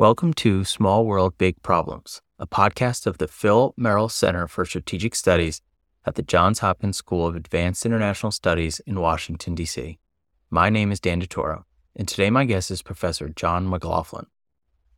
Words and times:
Welcome 0.00 0.32
to 0.36 0.64
Small 0.64 1.04
World 1.04 1.36
Big 1.36 1.62
Problems, 1.62 2.22
a 2.38 2.46
podcast 2.46 3.06
of 3.06 3.18
the 3.18 3.28
Phil 3.28 3.74
Merrill 3.76 4.08
Center 4.08 4.48
for 4.48 4.64
Strategic 4.64 5.14
Studies 5.14 5.60
at 6.06 6.14
the 6.14 6.22
Johns 6.22 6.60
Hopkins 6.60 6.96
School 6.96 7.26
of 7.26 7.36
Advanced 7.36 7.84
International 7.84 8.32
Studies 8.32 8.80
in 8.86 8.98
Washington, 8.98 9.54
D.C. 9.54 9.98
My 10.48 10.70
name 10.70 10.90
is 10.90 11.00
Dan 11.00 11.20
DiToro, 11.20 11.64
and 11.94 12.08
today 12.08 12.30
my 12.30 12.46
guest 12.46 12.70
is 12.70 12.80
Professor 12.80 13.28
John 13.28 13.68
McLaughlin. 13.68 14.24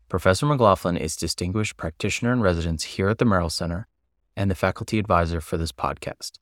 Professor 0.09 0.47
McLaughlin 0.47 0.97
is 0.97 1.17
Distinguished 1.17 1.77
Practitioner 1.77 2.33
in 2.33 2.41
Residence 2.41 2.85
here 2.85 3.09
at 3.09 3.19
the 3.19 3.25
Merrill 3.25 3.51
Center 3.51 3.89
and 4.37 4.49
the 4.49 4.55
faculty 4.55 5.01
advisor 5.01 5.41
for 5.41 5.57
this 5.57 5.73
podcast. 5.73 6.39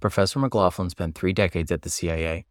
Professor 0.00 0.38
McLaughlin 0.38 0.88
spent 0.88 1.16
three 1.16 1.34
decades 1.34 1.70
at 1.70 1.82
the 1.82 1.90
CIA, 1.90 2.46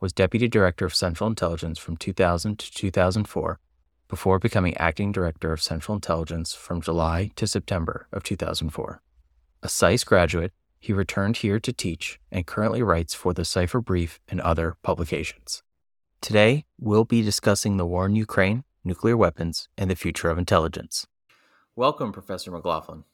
was 0.00 0.12
Deputy 0.12 0.48
Director 0.48 0.86
of 0.86 0.92
Central 0.92 1.30
Intelligence 1.30 1.78
from 1.78 1.96
2000 1.96 2.58
to 2.58 2.72
2004, 2.72 3.60
before 4.08 4.38
becoming 4.38 4.76
Acting 4.76 5.12
Director 5.12 5.52
of 5.52 5.62
Central 5.62 5.94
Intelligence 5.94 6.54
from 6.54 6.80
July 6.80 7.30
to 7.36 7.46
September 7.46 8.08
of 8.10 8.22
2004. 8.24 9.02
A 9.62 9.68
SAIS 9.68 10.04
graduate, 10.04 10.52
he 10.78 10.92
returned 10.92 11.38
here 11.38 11.60
to 11.60 11.72
teach 11.72 12.18
and 12.30 12.46
currently 12.46 12.82
writes 12.82 13.14
for 13.14 13.34
the 13.34 13.44
Cipher 13.44 13.80
Brief 13.80 14.20
and 14.28 14.40
other 14.40 14.76
publications. 14.82 15.62
Today, 16.20 16.64
we'll 16.80 17.04
be 17.04 17.22
discussing 17.22 17.76
the 17.76 17.86
war 17.86 18.06
in 18.06 18.16
Ukraine, 18.16 18.64
nuclear 18.82 19.16
weapons, 19.16 19.68
and 19.76 19.90
the 19.90 19.96
future 19.96 20.30
of 20.30 20.38
intelligence. 20.38 21.06
Welcome, 21.76 22.12
Professor 22.12 22.50
McLaughlin. 22.50 23.04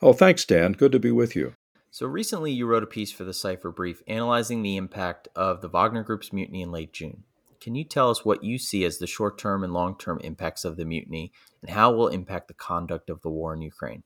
Oh, 0.00 0.12
thanks, 0.12 0.44
Dan. 0.44 0.72
Good 0.72 0.92
to 0.92 1.00
be 1.00 1.10
with 1.10 1.34
you. 1.34 1.54
So, 1.90 2.06
recently 2.06 2.52
you 2.52 2.66
wrote 2.66 2.82
a 2.82 2.86
piece 2.86 3.12
for 3.12 3.24
the 3.24 3.34
Cipher 3.34 3.70
Brief 3.70 4.02
analyzing 4.06 4.62
the 4.62 4.76
impact 4.76 5.28
of 5.34 5.60
the 5.60 5.68
Wagner 5.68 6.02
Group's 6.02 6.32
mutiny 6.32 6.62
in 6.62 6.70
late 6.70 6.92
June. 6.92 7.24
Can 7.62 7.76
you 7.76 7.84
tell 7.84 8.10
us 8.10 8.24
what 8.24 8.42
you 8.42 8.58
see 8.58 8.84
as 8.84 8.98
the 8.98 9.06
short 9.06 9.38
term 9.38 9.62
and 9.62 9.72
long 9.72 9.96
term 9.96 10.18
impacts 10.24 10.64
of 10.64 10.76
the 10.76 10.84
mutiny 10.84 11.30
and 11.60 11.70
how 11.70 11.92
it 11.92 11.96
will 11.96 12.08
impact 12.08 12.48
the 12.48 12.54
conduct 12.54 13.08
of 13.08 13.22
the 13.22 13.30
war 13.30 13.54
in 13.54 13.62
Ukraine? 13.62 14.02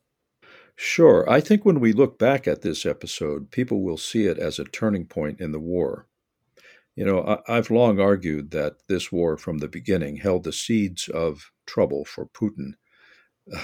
Sure. 0.77 1.29
I 1.29 1.41
think 1.41 1.65
when 1.65 1.81
we 1.81 1.95
look 1.95 2.19
back 2.19 2.47
at 2.47 2.61
this 2.61 2.85
episode, 2.85 3.51
people 3.51 3.83
will 3.83 3.97
see 3.97 4.27
it 4.27 4.39
as 4.39 4.59
a 4.59 4.65
turning 4.65 5.07
point 5.07 5.41
in 5.41 5.53
the 5.53 5.59
war. 5.59 6.07
You 6.95 7.07
know, 7.07 7.43
I, 7.49 7.55
have 7.55 7.71
long 7.71 7.99
argued 7.99 8.51
that 8.51 8.87
this 8.89 9.11
war 9.11 9.39
from 9.39 9.57
the 9.59 9.69
beginning 9.69 10.17
held 10.17 10.45
the 10.45 10.53
seeds 10.53 11.09
of 11.09 11.51
trouble 11.67 12.05
for 12.05 12.27
Putin, 12.27 12.75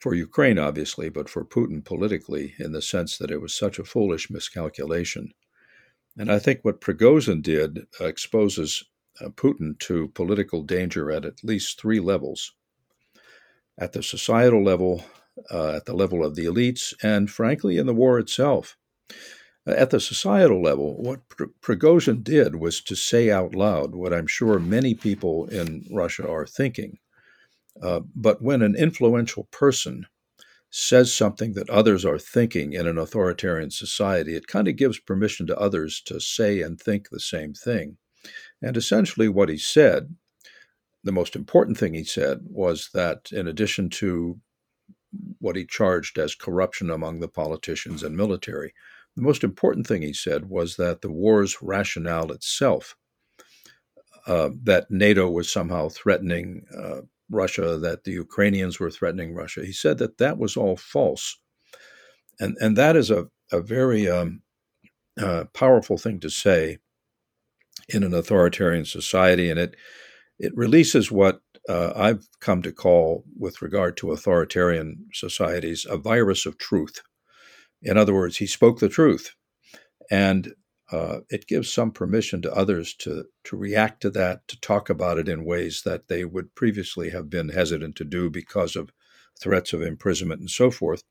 for 0.00 0.12
Ukraine, 0.12 0.58
obviously, 0.58 1.08
but 1.08 1.28
for 1.28 1.44
Putin 1.44 1.84
politically, 1.84 2.54
in 2.58 2.72
the 2.72 2.82
sense 2.82 3.16
that 3.18 3.30
it 3.30 3.40
was 3.40 3.54
such 3.54 3.78
a 3.78 3.84
foolish 3.84 4.28
miscalculation. 4.28 5.30
And 6.18 6.32
I 6.32 6.40
think 6.40 6.60
what 6.62 6.80
Prigozhin 6.80 7.42
did 7.42 7.86
exposes 8.00 8.82
Putin 9.28 9.78
to 9.80 10.08
political 10.08 10.62
danger 10.62 11.10
at 11.10 11.24
at 11.24 11.44
least 11.44 11.80
three 11.80 12.00
levels 12.00 12.52
at 13.80 13.92
the 13.92 14.02
societal 14.02 14.62
level, 14.62 15.02
uh, 15.50 15.72
at 15.72 15.86
the 15.86 15.94
level 15.94 16.24
of 16.24 16.36
the 16.36 16.44
elites, 16.44 16.92
and 17.02 17.30
frankly, 17.30 17.78
in 17.78 17.86
the 17.86 17.94
war 17.94 18.18
itself. 18.18 18.76
Uh, 19.66 19.72
at 19.72 19.90
the 19.90 20.00
societal 20.00 20.62
level, 20.62 21.02
what 21.02 21.20
Prigozhin 21.62 22.22
did 22.22 22.56
was 22.56 22.80
to 22.82 22.94
say 22.94 23.30
out 23.30 23.54
loud 23.54 23.94
what 23.94 24.12
I'm 24.12 24.26
sure 24.26 24.58
many 24.58 24.94
people 24.94 25.46
in 25.46 25.86
Russia 25.90 26.30
are 26.30 26.46
thinking. 26.46 26.98
Uh, 27.82 28.00
but 28.14 28.42
when 28.42 28.62
an 28.62 28.76
influential 28.76 29.44
person 29.50 30.06
says 30.70 31.12
something 31.12 31.54
that 31.54 31.70
others 31.70 32.04
are 32.04 32.18
thinking 32.18 32.74
in 32.74 32.86
an 32.86 32.98
authoritarian 32.98 33.70
society, 33.70 34.36
it 34.36 34.46
kind 34.46 34.68
of 34.68 34.76
gives 34.76 35.00
permission 35.00 35.46
to 35.46 35.58
others 35.58 36.00
to 36.02 36.20
say 36.20 36.60
and 36.60 36.78
think 36.78 37.08
the 37.08 37.20
same 37.20 37.54
thing. 37.54 37.96
And 38.62 38.76
essentially, 38.76 39.28
what 39.28 39.48
he 39.48 39.58
said, 39.58 40.14
the 41.02 41.12
most 41.12 41.34
important 41.34 41.78
thing 41.78 41.94
he 41.94 42.04
said, 42.04 42.40
was 42.44 42.90
that 42.92 43.32
in 43.32 43.48
addition 43.48 43.88
to 43.90 44.38
what 45.38 45.56
he 45.56 45.64
charged 45.64 46.18
as 46.18 46.34
corruption 46.34 46.90
among 46.90 47.20
the 47.20 47.28
politicians 47.28 48.02
and 48.02 48.16
military, 48.16 48.74
the 49.16 49.22
most 49.22 49.42
important 49.42 49.86
thing 49.86 50.02
he 50.02 50.12
said 50.12 50.48
was 50.48 50.76
that 50.76 51.00
the 51.00 51.10
war's 51.10 51.60
rationale 51.62 52.30
itself, 52.30 52.96
uh, 54.26 54.50
that 54.62 54.90
NATO 54.90 55.28
was 55.28 55.50
somehow 55.50 55.88
threatening 55.88 56.64
uh, 56.76 57.00
Russia, 57.28 57.78
that 57.78 58.04
the 58.04 58.12
Ukrainians 58.12 58.78
were 58.78 58.90
threatening 58.90 59.34
Russia, 59.34 59.64
he 59.64 59.72
said 59.72 59.98
that 59.98 60.18
that 60.18 60.38
was 60.38 60.56
all 60.56 60.76
false. 60.76 61.38
And, 62.38 62.56
and 62.60 62.76
that 62.76 62.96
is 62.96 63.10
a, 63.10 63.28
a 63.52 63.60
very 63.60 64.08
um, 64.08 64.42
uh, 65.20 65.44
powerful 65.52 65.98
thing 65.98 66.20
to 66.20 66.30
say 66.30 66.78
in 67.92 68.02
an 68.02 68.14
authoritarian 68.14 68.84
society, 68.84 69.50
and 69.50 69.58
it 69.58 69.76
it 70.38 70.56
releases 70.56 71.12
what 71.12 71.42
uh, 71.68 71.92
I've 71.94 72.26
come 72.40 72.62
to 72.62 72.72
call, 72.72 73.24
with 73.38 73.60
regard 73.60 73.96
to 73.98 74.12
authoritarian 74.12 75.06
societies, 75.12 75.86
a 75.88 75.98
virus 75.98 76.46
of 76.46 76.56
truth. 76.58 77.02
In 77.82 77.98
other 77.98 78.14
words, 78.14 78.38
he 78.38 78.46
spoke 78.46 78.80
the 78.80 78.88
truth, 78.88 79.34
and 80.10 80.54
uh, 80.90 81.18
it 81.28 81.46
gives 81.46 81.72
some 81.72 81.92
permission 81.92 82.42
to 82.42 82.52
others 82.52 82.94
to 82.94 83.24
to 83.44 83.56
react 83.56 84.02
to 84.02 84.10
that, 84.10 84.46
to 84.48 84.60
talk 84.60 84.90
about 84.90 85.18
it 85.18 85.28
in 85.28 85.44
ways 85.44 85.82
that 85.84 86.08
they 86.08 86.24
would 86.24 86.54
previously 86.54 87.10
have 87.10 87.30
been 87.30 87.50
hesitant 87.50 87.96
to 87.96 88.04
do 88.04 88.30
because 88.30 88.76
of 88.76 88.90
threats 89.40 89.72
of 89.72 89.82
imprisonment 89.82 90.40
and 90.40 90.50
so 90.50 90.70
forth, 90.70 91.02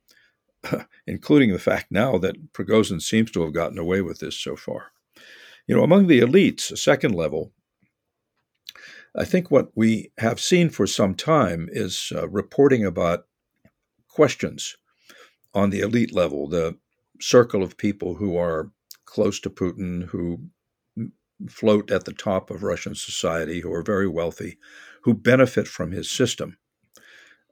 including 1.08 1.52
the 1.52 1.60
fact 1.60 1.88
now 1.92 2.18
that 2.18 2.54
Prigozhin 2.54 3.02
seems 3.02 3.32
to 3.32 3.42
have 3.44 3.54
gotten 3.54 3.78
away 3.78 4.02
with 4.02 4.20
this 4.20 4.38
so 4.38 4.56
far. 4.56 4.92
You 5.70 5.76
know, 5.76 5.84
among 5.84 6.08
the 6.08 6.20
elites, 6.20 6.76
second 6.80 7.14
level, 7.14 7.52
I 9.16 9.24
think 9.24 9.52
what 9.52 9.70
we 9.76 10.12
have 10.18 10.40
seen 10.40 10.72
for 10.72 10.88
some 10.88 11.14
time 11.14 11.70
is 11.72 12.12
uh, 12.16 12.28
reporting 12.28 12.84
about 12.84 13.28
questions 14.08 14.76
on 15.54 15.70
the 15.70 15.82
elite 15.82 16.12
level, 16.12 16.48
the 16.48 16.76
circle 17.22 17.62
of 17.62 17.78
people 17.78 18.16
who 18.16 18.36
are 18.36 18.72
close 19.06 19.40
to 19.42 19.52
Putin, 19.52 20.06
who 20.06 20.40
float 21.48 21.92
at 21.92 22.06
the 22.06 22.14
top 22.14 22.50
of 22.50 22.64
Russian 22.64 22.96
society, 22.96 23.60
who 23.60 23.72
are 23.72 23.84
very 23.84 24.08
wealthy, 24.08 24.58
who 25.04 25.14
benefit 25.14 25.68
from 25.68 25.92
his 25.92 26.10
system. 26.10 26.58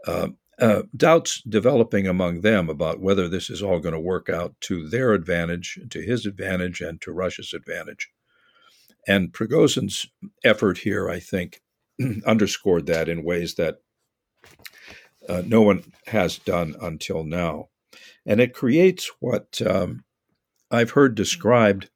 Uh, 0.07 0.29
uh, 0.59 0.83
doubts 0.95 1.41
developing 1.43 2.07
among 2.07 2.41
them 2.41 2.69
about 2.69 2.99
whether 2.99 3.29
this 3.29 3.49
is 3.49 3.61
all 3.61 3.79
going 3.79 3.93
to 3.93 3.99
work 3.99 4.29
out 4.29 4.55
to 4.61 4.87
their 4.89 5.13
advantage, 5.13 5.79
to 5.89 6.01
his 6.01 6.25
advantage, 6.25 6.81
and 6.81 6.99
to 7.01 7.11
Russia's 7.11 7.53
advantage. 7.53 8.09
And 9.07 9.31
Prigozhin's 9.31 10.07
effort 10.43 10.79
here, 10.79 11.09
I 11.09 11.19
think, 11.19 11.61
underscored 12.25 12.87
that 12.87 13.07
in 13.07 13.23
ways 13.23 13.55
that 13.55 13.77
uh, 15.29 15.43
no 15.45 15.61
one 15.61 15.83
has 16.07 16.37
done 16.37 16.75
until 16.81 17.23
now. 17.23 17.69
And 18.25 18.39
it 18.41 18.53
creates 18.53 19.11
what 19.19 19.61
um, 19.65 20.03
I've 20.71 20.91
heard 20.91 21.15
described 21.15 21.89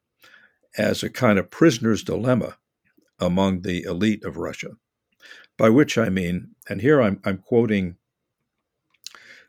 as 0.78 1.02
a 1.02 1.10
kind 1.10 1.38
of 1.38 1.50
prisoner's 1.50 2.02
dilemma 2.02 2.56
among 3.18 3.62
the 3.62 3.82
elite 3.82 4.24
of 4.24 4.36
Russia. 4.36 4.70
By 5.58 5.68
which 5.68 5.98
I 5.98 6.08
mean, 6.08 6.54
and 6.68 6.80
here 6.80 7.02
I'm, 7.02 7.20
I'm 7.24 7.38
quoting 7.38 7.96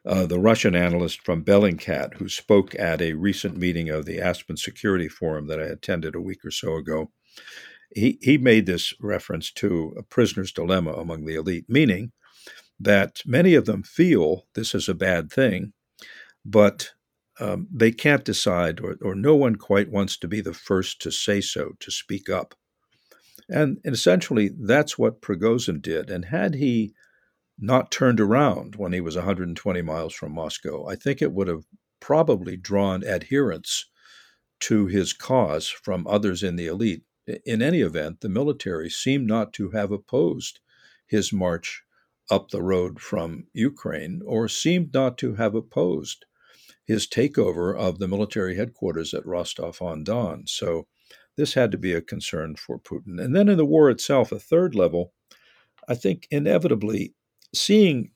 uh, 0.06 0.26
the 0.26 0.40
Russian 0.40 0.76
analyst 0.76 1.22
from 1.22 1.44
Bellingcat, 1.44 2.16
who 2.16 2.28
spoke 2.28 2.76
at 2.78 3.02
a 3.02 3.14
recent 3.14 3.58
meeting 3.58 3.90
of 3.90 4.06
the 4.06 4.20
Aspen 4.20 4.58
Security 4.58 5.08
Forum 5.08 5.48
that 5.48 5.60
I 5.60 5.64
attended 5.64 6.16
a 6.16 6.22
week 6.22 6.44
or 6.44 6.52
so 6.52 6.76
ago. 6.76 7.12
He, 7.96 8.18
he 8.22 8.38
made 8.38 8.66
this 8.66 8.94
reference 9.00 9.52
to 9.54 9.94
a 9.98 10.04
prisoner's 10.04 10.52
dilemma 10.52 10.94
among 10.94 11.26
the 11.26 11.36
elite, 11.36 11.66
meaning 11.70 12.12
that 12.80 13.22
many 13.26 13.54
of 13.54 13.66
them 13.66 13.84
feel 13.84 14.46
this 14.56 14.76
is 14.76 14.90
a 14.90 14.94
bad 14.96 15.32
thing, 15.32 15.74
but 16.44 16.92
um, 17.40 17.68
they 17.72 17.92
can't 17.92 18.26
decide, 18.26 18.80
or, 18.82 18.98
or 19.02 19.16
no 19.16 19.36
one 19.36 19.56
quite 19.56 19.92
wants 19.92 20.18
to 20.18 20.28
be 20.28 20.42
the 20.42 20.54
first 20.54 21.02
to 21.02 21.12
say 21.12 21.40
so, 21.40 21.74
to 21.80 21.92
speak 21.92 22.30
up. 22.30 22.56
And, 23.50 23.80
and 23.86 23.94
essentially, 23.94 24.52
that's 24.60 24.98
what 24.98 25.22
Prigozhin 25.22 25.82
did. 25.82 26.10
And 26.10 26.26
had 26.26 26.56
he 26.56 26.94
not 27.60 27.92
turned 27.92 28.20
around 28.20 28.76
when 28.76 28.94
he 28.94 29.02
was 29.02 29.16
120 29.16 29.82
miles 29.82 30.14
from 30.14 30.34
Moscow, 30.34 30.88
I 30.88 30.96
think 30.96 31.22
it 31.22 31.32
would 31.32 31.48
have 31.48 31.66
probably 32.00 32.58
drawn 32.58 33.04
adherents 33.04 33.86
to 34.62 34.88
his 34.88 35.14
cause 35.14 35.68
from 35.68 36.08
others 36.08 36.44
in 36.44 36.56
the 36.56 36.68
elite. 36.68 37.04
In 37.46 37.62
any 37.62 37.82
event, 37.82 38.22
the 38.22 38.30
military 38.30 38.90
seemed 38.90 39.28
not 39.28 39.54
to 39.54 39.72
have 39.72 39.92
opposed 39.92 40.60
his 41.08 41.32
march 41.32 41.84
up 42.30 42.50
the 42.50 42.62
road 42.62 43.00
from 43.00 43.48
Ukraine 43.54 44.22
or 44.26 44.48
seemed 44.48 44.94
not 44.94 45.18
to 45.20 45.36
have 45.36 45.56
opposed 45.56 46.26
his 46.86 47.08
takeover 47.08 47.78
of 47.78 48.00
the 48.00 48.08
military 48.08 48.56
headquarters 48.56 49.14
at 49.14 49.26
Rostov 49.26 49.82
on 49.82 50.04
Don. 50.04 50.48
So 50.48 50.88
this 51.38 51.54
had 51.54 51.72
to 51.72 51.78
be 51.78 51.94
a 51.94 52.02
concern 52.02 52.56
for 52.56 52.80
Putin. 52.80 53.22
And 53.24 53.36
then 53.36 53.48
in 53.50 53.58
the 53.58 53.66
war 53.66 53.90
itself, 53.90 54.32
a 54.32 54.40
third 54.40 54.76
level, 54.76 55.14
I 55.88 55.96
think 55.96 56.28
inevitably 56.30 57.14
seeing 57.54 58.12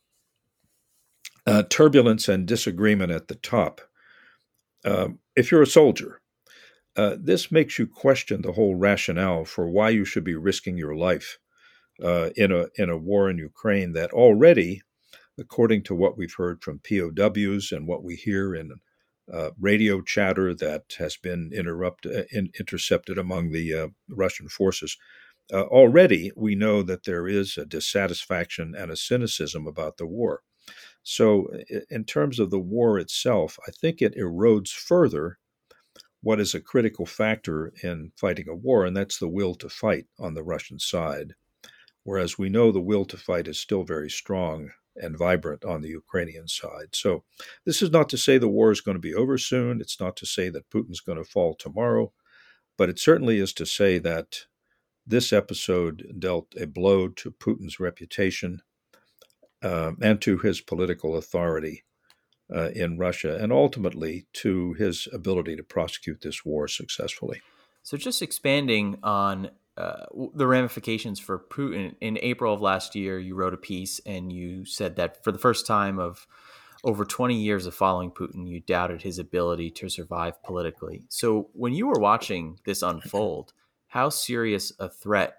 uh, 1.45 1.63
turbulence 1.63 2.27
and 2.27 2.45
disagreement 2.45 3.11
at 3.11 3.27
the 3.27 3.35
top, 3.35 3.81
uh, 4.85 5.09
if 5.35 5.51
you're 5.51 5.61
a 5.61 5.67
soldier, 5.67 6.21
uh, 6.95 7.15
this 7.19 7.51
makes 7.51 7.77
you 7.77 7.87
question 7.87 8.41
the 8.41 8.53
whole 8.53 8.75
rationale 8.75 9.45
for 9.45 9.69
why 9.69 9.89
you 9.89 10.03
should 10.03 10.23
be 10.23 10.35
risking 10.35 10.77
your 10.77 10.95
life 10.95 11.37
uh, 12.03 12.29
in 12.35 12.51
a 12.51 12.67
in 12.75 12.89
a 12.89 12.97
war 12.97 13.29
in 13.29 13.37
Ukraine 13.37 13.93
that 13.93 14.11
already, 14.11 14.81
according 15.39 15.83
to 15.83 15.95
what 15.95 16.17
we've 16.17 16.35
heard 16.37 16.61
from 16.61 16.79
POWs 16.79 17.71
and 17.71 17.87
what 17.87 18.03
we 18.03 18.15
hear 18.15 18.55
in 18.55 18.71
uh, 19.31 19.49
radio 19.59 20.01
chatter 20.01 20.53
that 20.55 20.95
has 20.97 21.17
been 21.17 21.51
interrupted, 21.53 22.15
uh, 22.15 22.23
in, 22.31 22.49
intercepted 22.59 23.17
among 23.17 23.51
the 23.51 23.91
Russian 24.09 24.47
forces. 24.47 24.97
Uh, 25.51 25.63
already, 25.63 26.31
we 26.35 26.55
know 26.55 26.83
that 26.83 27.05
there 27.05 27.27
is 27.27 27.57
a 27.57 27.65
dissatisfaction 27.65 28.75
and 28.75 28.91
a 28.91 28.97
cynicism 28.97 29.65
about 29.65 29.97
the 29.97 30.05
war. 30.05 30.41
So, 31.03 31.47
in 31.89 32.03
terms 32.03 32.39
of 32.39 32.49
the 32.49 32.59
war 32.59 32.99
itself, 32.99 33.57
I 33.65 33.71
think 33.71 34.01
it 34.01 34.17
erodes 34.17 34.71
further 34.71 35.39
what 36.21 36.41
is 36.41 36.53
a 36.53 36.59
critical 36.59 37.05
factor 37.05 37.71
in 37.81 38.11
fighting 38.17 38.49
a 38.49 38.55
war, 38.55 38.85
and 38.85 38.97
that's 38.97 39.17
the 39.17 39.29
will 39.29 39.55
to 39.55 39.69
fight 39.69 40.07
on 40.19 40.33
the 40.33 40.43
Russian 40.43 40.79
side. 40.79 41.33
Whereas 42.03 42.37
we 42.37 42.49
know 42.49 42.71
the 42.71 42.81
will 42.81 43.05
to 43.05 43.17
fight 43.17 43.47
is 43.47 43.59
still 43.59 43.83
very 43.83 44.09
strong 44.09 44.71
and 44.97 45.17
vibrant 45.17 45.63
on 45.63 45.81
the 45.81 45.89
Ukrainian 45.89 46.49
side. 46.49 46.89
So, 46.91 47.23
this 47.65 47.81
is 47.81 47.91
not 47.91 48.09
to 48.09 48.17
say 48.17 48.37
the 48.37 48.49
war 48.49 48.71
is 48.71 48.81
going 48.81 48.95
to 48.95 48.99
be 49.09 49.15
over 49.15 49.37
soon. 49.37 49.79
It's 49.79 50.01
not 50.01 50.17
to 50.17 50.25
say 50.25 50.49
that 50.49 50.69
Putin's 50.69 50.99
going 50.99 51.17
to 51.17 51.23
fall 51.23 51.55
tomorrow. 51.55 52.11
But 52.77 52.89
it 52.89 52.99
certainly 52.99 53.39
is 53.39 53.53
to 53.53 53.65
say 53.65 53.97
that 53.99 54.45
this 55.07 55.31
episode 55.31 56.15
dealt 56.19 56.53
a 56.59 56.67
blow 56.67 57.07
to 57.07 57.31
Putin's 57.31 57.79
reputation 57.79 58.61
uh, 59.63 59.93
and 60.01 60.21
to 60.21 60.37
his 60.37 60.61
political 60.61 61.15
authority 61.15 61.83
uh, 62.53 62.69
in 62.69 62.97
Russia, 62.97 63.37
and 63.41 63.51
ultimately 63.51 64.27
to 64.33 64.73
his 64.73 65.07
ability 65.11 65.55
to 65.55 65.63
prosecute 65.63 66.21
this 66.21 66.45
war 66.45 66.67
successfully. 66.67 67.41
So, 67.83 67.97
just 67.97 68.21
expanding 68.21 68.97
on 69.03 69.49
uh, 69.77 70.05
the 70.33 70.47
ramifications 70.47 71.19
for 71.19 71.37
Putin. 71.37 71.95
In 72.01 72.17
April 72.21 72.53
of 72.53 72.61
last 72.61 72.95
year, 72.95 73.19
you 73.19 73.35
wrote 73.35 73.53
a 73.53 73.57
piece 73.57 73.99
and 74.05 74.33
you 74.33 74.65
said 74.65 74.95
that 74.95 75.23
for 75.23 75.31
the 75.31 75.37
first 75.37 75.67
time 75.67 75.99
of 75.99 76.25
over 76.83 77.05
20 77.05 77.35
years 77.35 77.65
of 77.65 77.75
following 77.75 78.11
Putin, 78.11 78.47
you 78.47 78.59
doubted 78.59 79.01
his 79.01 79.19
ability 79.19 79.69
to 79.71 79.89
survive 79.89 80.41
politically. 80.43 81.05
So, 81.09 81.49
when 81.53 81.73
you 81.73 81.87
were 81.87 81.99
watching 81.99 82.59
this 82.65 82.81
unfold, 82.81 83.53
how 83.97 84.09
serious 84.09 84.71
a 84.77 84.87
threat 84.87 85.37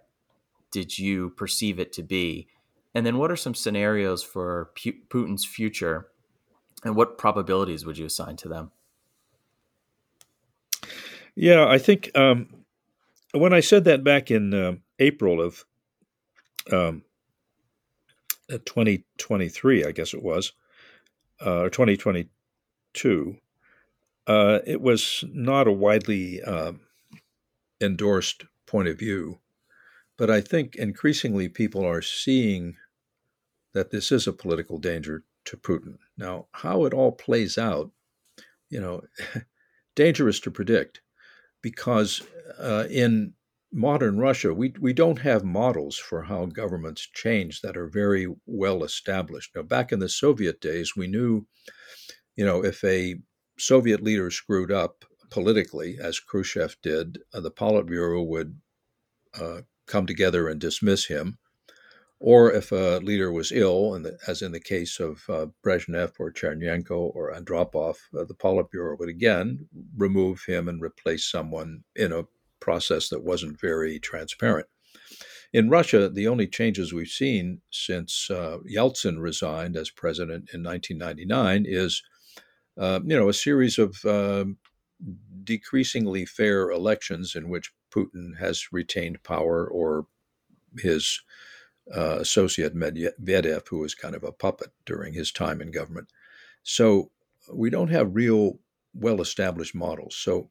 did 0.73 0.99
you 0.99 1.31
perceive 1.31 1.79
it 1.79 1.93
to 1.93 2.03
be? 2.03 2.49
And 2.93 3.07
then, 3.07 3.17
what 3.17 3.31
are 3.31 3.37
some 3.37 3.55
scenarios 3.55 4.25
for 4.25 4.73
Putin's 4.75 5.45
future, 5.45 6.09
and 6.83 6.97
what 6.97 7.19
probabilities 7.19 7.87
would 7.87 7.97
you 7.97 8.07
assign 8.07 8.35
to 8.39 8.49
them? 8.49 8.73
Yeah, 11.37 11.69
I 11.69 11.79
think 11.79 12.11
um, 12.17 12.49
when 13.31 13.53
I 13.53 13.61
said 13.61 13.85
that 13.85 14.03
back 14.03 14.29
in 14.29 14.53
uh, 14.53 14.73
April 14.99 15.41
of 15.41 15.65
um, 16.73 17.05
uh, 18.53 18.59
2023, 18.65 19.85
I 19.85 19.93
guess 19.93 20.13
it 20.13 20.23
was, 20.25 20.53
uh, 21.47 21.61
or 21.61 21.71
2022, 21.71 23.37
uh, 24.27 24.59
it 24.67 24.81
was 24.81 25.23
not 25.33 25.69
a 25.69 25.73
widely 25.73 26.43
uh, 26.43 26.73
endorsed 27.81 28.45
point 28.67 28.89
of 28.89 28.99
view. 28.99 29.41
But 30.17 30.31
I 30.31 30.41
think 30.41 30.77
increasingly 30.77 31.49
people 31.49 31.85
are 31.85 32.03
seeing 32.03 32.77
that 33.73 33.91
this 33.91 34.11
is 34.11 34.27
a 34.27 34.33
political 34.33 34.79
danger 34.79 35.25
to 35.45 35.57
Putin. 35.57 35.99
Now, 36.17 36.49
how 36.53 36.85
it 36.85 36.93
all 36.93 37.13
plays 37.13 37.57
out, 37.57 37.91
you 38.69 38.81
know, 38.81 39.03
dangerous 39.95 40.41
to 40.41 40.51
predict 40.51 41.01
because 41.63 42.23
uh, 42.59 42.87
in 42.91 43.35
modern 43.73 44.19
Russia, 44.19 44.55
we, 44.55 44.73
we 44.81 44.93
don't 44.93 45.21
have 45.21 45.45
models 45.45 45.97
for 45.97 46.23
how 46.23 46.47
governments 46.47 47.07
change 47.15 47.61
that 47.61 47.77
are 47.77 47.89
very 47.89 48.27
well 48.47 48.85
established. 48.85 49.55
Now, 49.55 49.63
back 49.63 49.93
in 49.93 49.99
the 49.99 50.09
Soviet 50.09 50.61
days, 50.61 50.97
we 50.97 51.07
knew, 51.07 51.47
you 52.37 52.45
know, 52.45 52.65
if 52.65 52.83
a 52.85 53.17
Soviet 53.59 54.03
leader 54.03 54.31
screwed 54.31 54.73
up 54.73 55.05
politically, 55.31 55.99
as 56.01 56.21
Khrushchev 56.21 56.77
did, 56.83 57.19
uh, 57.33 57.41
the 57.41 57.51
Politburo 57.51 58.27
would 58.27 58.61
uh, 59.39 59.63
come 59.87 60.07
together 60.07 60.49
and 60.49 60.61
dismiss 60.61 61.07
him. 61.07 61.39
Or 62.21 62.51
if 62.53 62.73
a 62.73 62.99
leader 62.99 63.31
was 63.31 63.53
ill, 63.53 63.95
and 63.95 64.11
as 64.27 64.43
in 64.43 64.51
the 64.51 64.61
case 64.61 64.99
of 64.99 65.23
uh, 65.29 65.47
Brezhnev 65.65 66.15
or 66.19 66.33
Chernenko 66.33 67.15
or 67.15 67.33
Andropov, 67.33 67.97
uh, 68.19 68.25
the 68.25 68.35
Politburo 68.35 68.99
would 68.99 69.09
again 69.09 69.69
remove 69.97 70.45
him 70.45 70.69
and 70.69 70.83
replace 70.83 71.31
someone 71.31 71.85
in 71.95 72.13
a 72.13 72.27
process 72.61 73.09
that 73.11 73.23
wasn't 73.23 73.61
very 73.61 74.01
transparent. 74.01 74.67
In 75.53 75.71
Russia, 75.71 76.09
the 76.09 76.27
only 76.29 76.47
changes 76.47 76.93
we've 76.93 77.09
seen 77.09 77.63
since 77.71 78.31
uh, 78.31 78.59
Yeltsin 78.69 79.21
resigned 79.21 79.77
as 79.77 79.89
president 79.91 80.51
in 80.53 80.63
1999 80.63 81.65
is, 81.67 82.03
uh, 82.77 83.01
you 83.05 83.17
know, 83.17 83.29
a 83.29 83.35
series 83.35 83.79
of 83.79 83.97
uh, 84.05 84.45
decreasingly 85.45 86.25
fair 86.25 86.71
elections 86.71 87.35
in 87.35 87.49
which 87.49 87.73
Putin 87.91 88.39
has 88.39 88.73
retained 88.73 89.23
power 89.23 89.67
or 89.67 90.07
his 90.79 91.21
uh, 91.95 92.19
associate 92.21 92.77
Medvedev, 92.77 93.69
who 93.69 93.79
was 93.79 93.95
kind 93.95 94.15
of 94.15 94.25
a 94.25 94.33
puppet 94.33 94.71
during 94.85 95.15
his 95.15 95.33
time 95.33 95.61
in 95.61 95.71
government. 95.71 96.09
So 96.63 97.11
we 97.53 97.71
don't 97.71 97.89
have 97.89 98.15
real 98.15 98.59
well 98.95 99.21
established 99.21 99.75
models. 99.75 100.17
So 100.17 100.51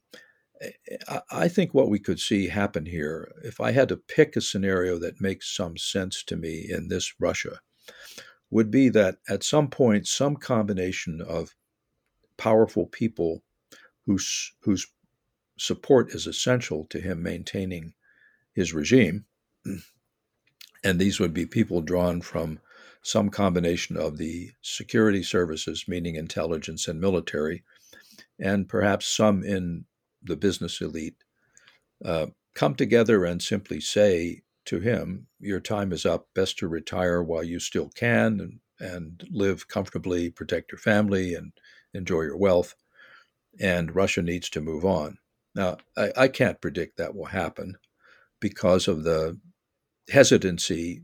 eh, 0.61 0.71
I 1.29 1.47
think 1.47 1.73
what 1.73 1.89
we 1.89 1.99
could 1.99 2.19
see 2.19 2.47
happen 2.47 2.85
here, 2.85 3.31
if 3.43 3.61
I 3.61 3.71
had 3.71 3.89
to 3.89 3.97
pick 3.97 4.35
a 4.35 4.41
scenario 4.41 4.97
that 4.99 5.21
makes 5.21 5.55
some 5.55 5.77
sense 5.77 6.23
to 6.23 6.35
me 6.35 6.65
in 6.67 6.87
this 6.87 7.13
Russia, 7.19 7.59
would 8.49 8.71
be 8.71 8.89
that 8.89 9.17
at 9.29 9.43
some 9.43 9.69
point, 9.69 10.07
some 10.07 10.35
combination 10.35 11.21
of 11.21 11.55
powerful 12.37 12.85
people 12.85 13.43
whose, 14.07 14.53
whose 14.61 14.87
support 15.59 16.09
is 16.15 16.25
essential 16.25 16.85
to 16.89 16.99
him 16.99 17.21
maintaining 17.21 17.93
his 18.53 18.73
regime 18.73 19.25
and 20.83 20.99
these 20.99 21.19
would 21.19 21.33
be 21.33 21.45
people 21.45 21.81
drawn 21.81 22.21
from 22.21 22.59
some 23.01 23.29
combination 23.29 23.97
of 23.97 24.17
the 24.17 24.51
security 24.61 25.23
services, 25.23 25.85
meaning 25.87 26.15
intelligence 26.15 26.87
and 26.87 26.99
military, 26.99 27.63
and 28.39 28.67
perhaps 28.67 29.07
some 29.07 29.43
in 29.43 29.85
the 30.23 30.35
business 30.35 30.81
elite, 30.81 31.15
uh, 32.03 32.27
come 32.53 32.75
together 32.75 33.25
and 33.25 33.41
simply 33.41 33.79
say 33.79 34.41
to 34.65 34.79
him, 34.79 35.27
Your 35.39 35.59
time 35.59 35.91
is 35.91 36.05
up, 36.05 36.27
best 36.33 36.57
to 36.59 36.67
retire 36.67 37.23
while 37.23 37.43
you 37.43 37.59
still 37.59 37.89
can 37.89 38.39
and, 38.39 38.59
and 38.79 39.27
live 39.31 39.67
comfortably, 39.67 40.29
protect 40.29 40.71
your 40.71 40.79
family, 40.79 41.33
and 41.33 41.53
enjoy 41.93 42.21
your 42.21 42.37
wealth. 42.37 42.75
And 43.59 43.95
Russia 43.95 44.21
needs 44.21 44.49
to 44.51 44.61
move 44.61 44.85
on. 44.85 45.17
Now, 45.55 45.77
I, 45.95 46.11
I 46.15 46.27
can't 46.27 46.61
predict 46.61 46.97
that 46.97 47.15
will 47.15 47.25
happen 47.25 47.77
because 48.39 48.87
of 48.87 49.03
the 49.03 49.39
hesitancy 50.09 51.01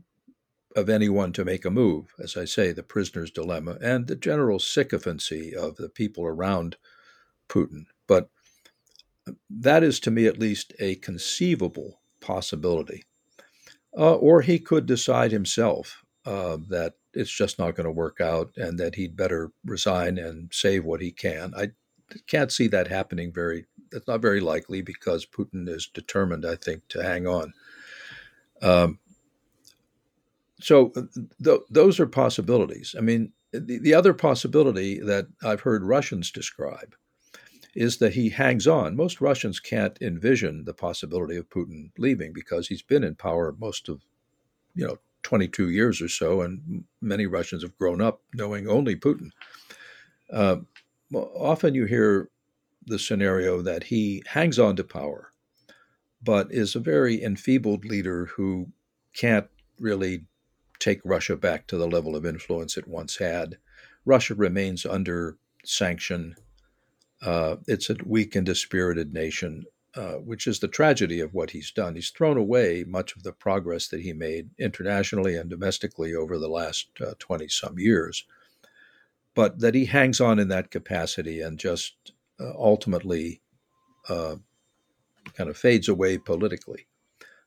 of 0.76 0.88
anyone 0.88 1.32
to 1.32 1.44
make 1.44 1.64
a 1.64 1.70
move, 1.70 2.14
as 2.18 2.36
I 2.36 2.44
say, 2.44 2.72
the 2.72 2.82
prisoner's 2.82 3.30
dilemma, 3.30 3.78
and 3.80 4.06
the 4.06 4.16
general 4.16 4.58
sycophancy 4.58 5.54
of 5.54 5.76
the 5.76 5.88
people 5.88 6.24
around 6.24 6.76
Putin. 7.48 7.86
But 8.06 8.28
that 9.48 9.82
is, 9.82 10.00
to 10.00 10.10
me 10.10 10.26
at 10.26 10.38
least, 10.38 10.72
a 10.78 10.96
conceivable 10.96 12.00
possibility. 12.20 13.04
Uh, 13.96 14.14
or 14.14 14.42
he 14.42 14.58
could 14.58 14.86
decide 14.86 15.30
himself 15.30 16.02
uh, 16.26 16.56
that 16.68 16.94
it's 17.12 17.30
just 17.30 17.58
not 17.58 17.76
going 17.76 17.84
to 17.84 17.92
work 17.92 18.20
out 18.20 18.50
and 18.56 18.78
that 18.78 18.96
he'd 18.96 19.16
better 19.16 19.52
resign 19.64 20.18
and 20.18 20.50
save 20.52 20.84
what 20.84 21.00
he 21.00 21.12
can. 21.12 21.52
I 21.56 21.68
can't 22.26 22.52
see 22.52 22.66
that 22.68 22.88
happening 22.88 23.32
very, 23.32 23.66
it's 23.92 24.06
not 24.06 24.22
very 24.22 24.40
likely 24.40 24.82
because 24.82 25.26
Putin 25.26 25.68
is 25.68 25.86
determined, 25.86 26.44
I 26.46 26.56
think, 26.56 26.86
to 26.88 27.02
hang 27.02 27.26
on. 27.26 27.52
Um, 28.62 28.98
so 30.60 30.92
uh, 30.96 31.02
th- 31.42 31.60
those 31.70 32.00
are 32.00 32.06
possibilities. 32.06 32.94
I 32.96 33.00
mean, 33.00 33.32
the, 33.52 33.78
the 33.78 33.94
other 33.94 34.14
possibility 34.14 35.00
that 35.00 35.26
I've 35.42 35.60
heard 35.60 35.84
Russians 35.84 36.30
describe 36.30 36.94
is 37.74 37.98
that 37.98 38.14
he 38.14 38.30
hangs 38.30 38.66
on. 38.66 38.96
Most 38.96 39.20
Russians 39.20 39.60
can't 39.60 39.98
envision 40.00 40.64
the 40.64 40.74
possibility 40.74 41.36
of 41.36 41.50
Putin 41.50 41.90
leaving 41.98 42.32
because 42.32 42.68
he's 42.68 42.82
been 42.82 43.04
in 43.04 43.16
power 43.16 43.54
most 43.58 43.88
of, 43.88 44.00
you 44.74 44.86
know, 44.86 44.98
22 45.24 45.70
years 45.70 46.00
or 46.00 46.08
so, 46.08 46.42
and 46.42 46.84
many 47.00 47.26
Russians 47.26 47.62
have 47.62 47.76
grown 47.76 48.00
up 48.00 48.20
knowing 48.34 48.68
only 48.68 48.94
Putin. 48.94 49.30
Uh, 50.32 50.56
often 51.14 51.74
you 51.74 51.84
hear 51.86 52.30
the 52.86 52.98
scenario 52.98 53.62
that 53.62 53.84
he 53.84 54.22
hangs 54.26 54.58
on 54.58 54.76
to 54.76 54.84
power 54.84 55.32
but 56.22 56.50
is 56.50 56.74
a 56.74 56.80
very 56.80 57.22
enfeebled 57.22 57.84
leader 57.84 58.26
who 58.26 58.66
can't 59.14 59.46
really 59.78 60.24
take 60.78 61.00
Russia 61.04 61.36
back 61.36 61.66
to 61.66 61.76
the 61.76 61.86
level 61.86 62.16
of 62.16 62.24
influence 62.26 62.76
it 62.76 62.88
once 62.88 63.16
had. 63.18 63.58
Russia 64.04 64.34
remains 64.34 64.86
under 64.86 65.36
sanction. 65.64 66.34
Uh, 67.22 67.56
it's 67.66 67.90
a 67.90 67.96
weak 68.06 68.34
and 68.34 68.46
dispirited 68.46 69.12
nation. 69.12 69.64
uh, 69.96 70.14
which 70.14 70.48
is 70.48 70.58
the 70.58 70.66
tragedy 70.68 71.20
of 71.20 71.34
what 71.34 71.50
he's 71.50 71.70
done. 71.70 71.94
He's 71.94 72.10
thrown 72.10 72.36
away 72.36 72.84
much 72.84 73.14
of 73.14 73.22
the 73.22 73.32
progress 73.32 73.86
that 73.88 74.00
he 74.00 74.12
made 74.12 74.50
internationally 74.58 75.36
and 75.36 75.48
domestically 75.48 76.14
over 76.14 76.36
the 76.36 76.48
last 76.48 76.88
20 77.20 77.44
uh, 77.44 77.48
some 77.48 77.78
years, 77.78 78.24
but 79.34 79.60
that 79.60 79.74
he 79.74 79.84
hangs 79.84 80.20
on 80.20 80.38
in 80.38 80.48
that 80.48 80.70
capacity 80.70 81.40
and 81.40 81.58
just 81.58 82.12
uh, 82.40 82.52
ultimately 82.56 83.40
uh, 84.08 84.36
kind 85.34 85.50
of 85.50 85.56
fades 85.56 85.88
away 85.88 86.18
politically. 86.18 86.86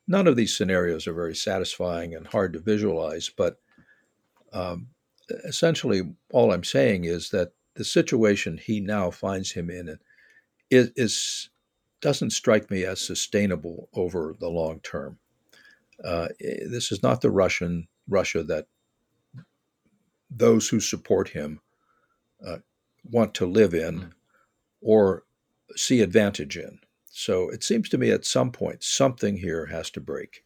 None 0.07 0.27
of 0.27 0.35
these 0.35 0.55
scenarios 0.55 1.07
are 1.07 1.13
very 1.13 1.35
satisfying 1.35 2.15
and 2.15 2.27
hard 2.27 2.53
to 2.53 2.59
visualize, 2.59 3.29
but 3.35 3.57
um, 4.53 4.87
essentially, 5.29 6.01
all 6.31 6.53
I'm 6.53 6.63
saying 6.63 7.05
is 7.05 7.29
that 7.29 7.51
the 7.75 7.83
situation 7.83 8.57
he 8.57 8.79
now 8.79 9.11
finds 9.11 9.51
him 9.51 9.69
in 9.69 9.97
is, 10.69 10.91
is 10.95 11.49
doesn't 12.01 12.31
strike 12.31 12.69
me 12.69 12.83
as 12.85 13.01
sustainable 13.01 13.89
over 13.93 14.35
the 14.39 14.49
long 14.49 14.79
term. 14.81 15.17
Uh, 16.03 16.27
this 16.39 16.91
is 16.91 17.01
not 17.01 17.21
the 17.21 17.31
Russian 17.31 17.87
Russia 18.07 18.43
that 18.43 18.67
those 20.29 20.69
who 20.69 20.79
support 20.79 21.29
him 21.29 21.59
uh, 22.45 22.57
want 23.03 23.33
to 23.35 23.45
live 23.45 23.73
in 23.73 24.13
or 24.81 25.23
see 25.75 26.01
advantage 26.01 26.57
in. 26.57 26.79
So 27.05 27.49
it 27.49 27.63
seems 27.63 27.89
to 27.89 27.97
me 27.97 28.11
at 28.11 28.25
some 28.25 28.51
point 28.51 28.83
something 28.83 29.37
here 29.37 29.67
has 29.67 29.89
to 29.91 29.99
break. 29.99 30.43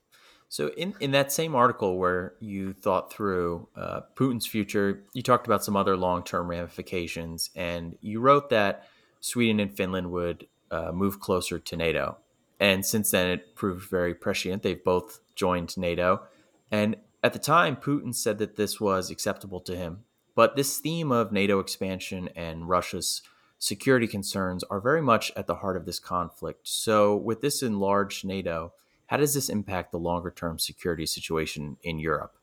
So 0.47 0.67
in, 0.69 0.93
in 0.99 1.11
that 1.11 1.31
same 1.31 1.55
article 1.55 1.97
where 1.97 2.33
you 2.41 2.73
thought 2.73 3.11
through 3.11 3.69
uh, 3.75 4.01
Putin's 4.15 4.45
future, 4.45 5.03
you 5.13 5.21
talked 5.21 5.47
about 5.47 5.63
some 5.63 5.77
other 5.77 5.95
long 5.95 6.23
term 6.23 6.49
ramifications, 6.49 7.49
and 7.55 7.97
you 8.01 8.19
wrote 8.19 8.49
that 8.49 8.87
Sweden 9.21 9.61
and 9.61 9.75
Finland 9.75 10.11
would 10.11 10.47
uh, 10.69 10.91
move 10.91 11.21
closer 11.21 11.57
to 11.57 11.77
NATO. 11.77 12.17
And 12.59 12.85
since 12.85 13.11
then, 13.11 13.29
it 13.29 13.55
proved 13.55 13.89
very 13.89 14.13
prescient. 14.13 14.61
They've 14.61 14.83
both 14.83 15.21
joined 15.35 15.77
NATO. 15.77 16.23
And 16.69 16.97
at 17.23 17.33
the 17.33 17.39
time, 17.39 17.75
Putin 17.75 18.13
said 18.13 18.37
that 18.39 18.55
this 18.55 18.79
was 18.79 19.09
acceptable 19.09 19.61
to 19.61 19.75
him. 19.75 20.03
But 20.41 20.55
this 20.55 20.79
theme 20.79 21.11
of 21.11 21.31
NATO 21.31 21.59
expansion 21.59 22.27
and 22.35 22.67
Russia's 22.67 23.21
security 23.59 24.07
concerns 24.07 24.63
are 24.71 24.81
very 24.81 24.99
much 24.99 25.31
at 25.35 25.45
the 25.45 25.57
heart 25.57 25.77
of 25.77 25.85
this 25.85 25.99
conflict. 25.99 26.67
So, 26.67 27.15
with 27.15 27.41
this 27.41 27.61
enlarged 27.61 28.25
NATO, 28.25 28.73
how 29.05 29.17
does 29.17 29.35
this 29.35 29.49
impact 29.49 29.91
the 29.91 29.99
longer 29.99 30.31
term 30.31 30.57
security 30.57 31.05
situation 31.05 31.77
in 31.83 31.99
Europe? 31.99 32.33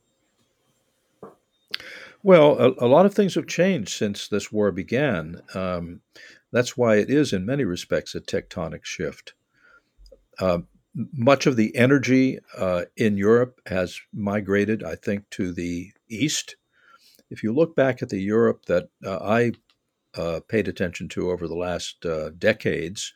Well, 2.22 2.56
a, 2.60 2.84
a, 2.84 2.86
lot 2.86 3.04
of 3.04 3.14
things 3.14 3.34
have 3.34 3.48
changed 3.48 3.90
since 3.90 4.28
this 4.28 4.52
war 4.52 4.70
began. 4.70 5.42
Um, 5.52 6.02
that's 6.52 6.76
why 6.76 6.98
it 6.98 7.10
is, 7.10 7.32
in 7.32 7.44
many 7.44 7.64
respects, 7.64 8.14
a 8.14 8.20
tectonic 8.20 8.84
shift. 8.84 9.34
Uh, 10.38 10.58
much 10.94 11.48
of 11.48 11.56
the 11.56 11.74
energy 11.74 12.38
uh, 12.56 12.84
in 12.96 13.16
Europe 13.16 13.60
has 13.66 14.00
migrated, 14.12 14.84
I 14.84 14.94
think, 14.94 15.28
to 15.30 15.52
the 15.52 15.90
east. 16.08 16.54
If 17.30 17.42
you 17.42 17.52
look 17.52 17.76
back 17.76 18.02
at 18.02 18.08
the 18.08 18.20
Europe 18.20 18.64
that 18.66 18.88
uh, 19.04 19.18
I 19.18 19.52
uh, 20.14 20.40
paid 20.48 20.68
attention 20.68 21.08
to 21.10 21.30
over 21.30 21.46
the 21.46 21.56
last 21.56 22.04
uh, 22.04 22.30
decades, 22.30 23.12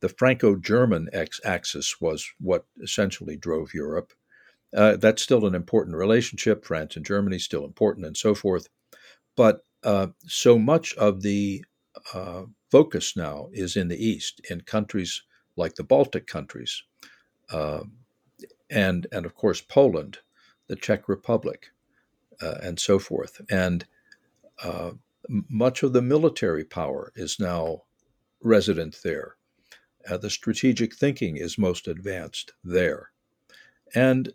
the 0.00 0.08
Franco 0.08 0.56
German 0.56 1.08
axis 1.44 2.00
was 2.00 2.30
what 2.38 2.66
essentially 2.82 3.36
drove 3.36 3.72
Europe. 3.72 4.12
Uh, 4.76 4.96
that's 4.96 5.22
still 5.22 5.46
an 5.46 5.54
important 5.54 5.96
relationship. 5.96 6.64
France 6.64 6.96
and 6.96 7.06
Germany 7.06 7.38
still 7.38 7.64
important, 7.64 8.06
and 8.06 8.16
so 8.16 8.34
forth. 8.34 8.68
But 9.36 9.64
uh, 9.82 10.08
so 10.26 10.58
much 10.58 10.94
of 10.94 11.22
the 11.22 11.64
uh, 12.12 12.42
focus 12.70 13.16
now 13.16 13.48
is 13.52 13.76
in 13.76 13.88
the 13.88 14.04
east, 14.04 14.40
in 14.50 14.60
countries 14.62 15.22
like 15.56 15.74
the 15.76 15.84
Baltic 15.84 16.26
countries, 16.26 16.82
uh, 17.50 17.84
and 18.68 19.06
and 19.12 19.24
of 19.24 19.34
course 19.34 19.60
Poland, 19.60 20.18
the 20.66 20.76
Czech 20.76 21.08
Republic, 21.08 21.70
uh, 22.42 22.56
and 22.62 22.78
so 22.78 22.98
forth. 22.98 23.40
And 23.50 23.86
uh, 24.62 24.92
much 25.28 25.82
of 25.82 25.92
the 25.92 26.02
military 26.02 26.64
power 26.64 27.12
is 27.14 27.38
now 27.38 27.82
resident 28.40 28.98
there. 29.02 29.36
Uh, 30.08 30.16
the 30.18 30.30
strategic 30.30 30.94
thinking 30.94 31.36
is 31.36 31.56
most 31.58 31.88
advanced 31.88 32.52
there. 32.62 33.10
And 33.94 34.32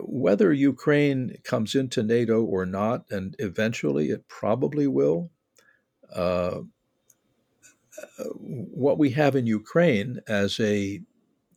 whether 0.00 0.52
Ukraine 0.52 1.36
comes 1.42 1.74
into 1.74 2.02
NATO 2.02 2.42
or 2.42 2.64
not, 2.64 3.04
and 3.10 3.34
eventually 3.38 4.10
it 4.10 4.28
probably 4.28 4.86
will, 4.86 5.30
uh, 6.14 6.60
what 8.18 8.98
we 8.98 9.10
have 9.10 9.36
in 9.36 9.46
Ukraine 9.46 10.20
as 10.28 10.58
a 10.60 11.00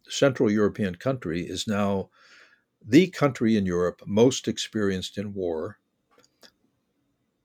Central 0.08 0.52
European 0.52 0.96
country 0.96 1.42
is 1.42 1.68
now 1.68 2.10
the 2.86 3.08
country 3.08 3.58
in 3.58 3.66
Europe 3.66 4.02
most 4.06 4.48
experienced 4.48 5.18
in 5.18 5.34
war, 5.34 5.80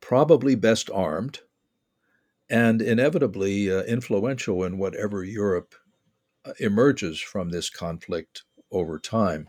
probably 0.01 0.55
best 0.55 0.91
armed, 0.91 1.41
and 2.51 2.83
inevitably 2.83 3.71
uh, 3.71 3.83
influential 3.85 4.65
in 4.65 4.77
whatever 4.77 5.25
Europe 5.25 5.75
uh, 6.45 6.53
emerges 6.59 7.21
from 7.21 7.51
this 7.51 7.71
conflict 7.71 8.43
over 8.71 8.99
time. 8.99 9.49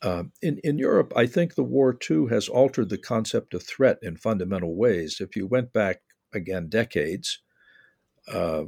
Uh, 0.00 0.24
in, 0.42 0.58
in 0.58 0.78
Europe, 0.78 1.12
I 1.16 1.26
think 1.26 1.54
the 1.54 1.64
war 1.64 1.92
too 1.92 2.26
has 2.26 2.48
altered 2.48 2.90
the 2.90 2.98
concept 2.98 3.54
of 3.54 3.62
threat 3.62 3.98
in 4.02 4.16
fundamental 4.16 4.76
ways. 4.76 5.20
If 5.20 5.34
you 5.34 5.46
went 5.46 5.72
back 5.72 6.02
again 6.32 6.68
decades, 6.68 7.40
uh, 8.32 8.64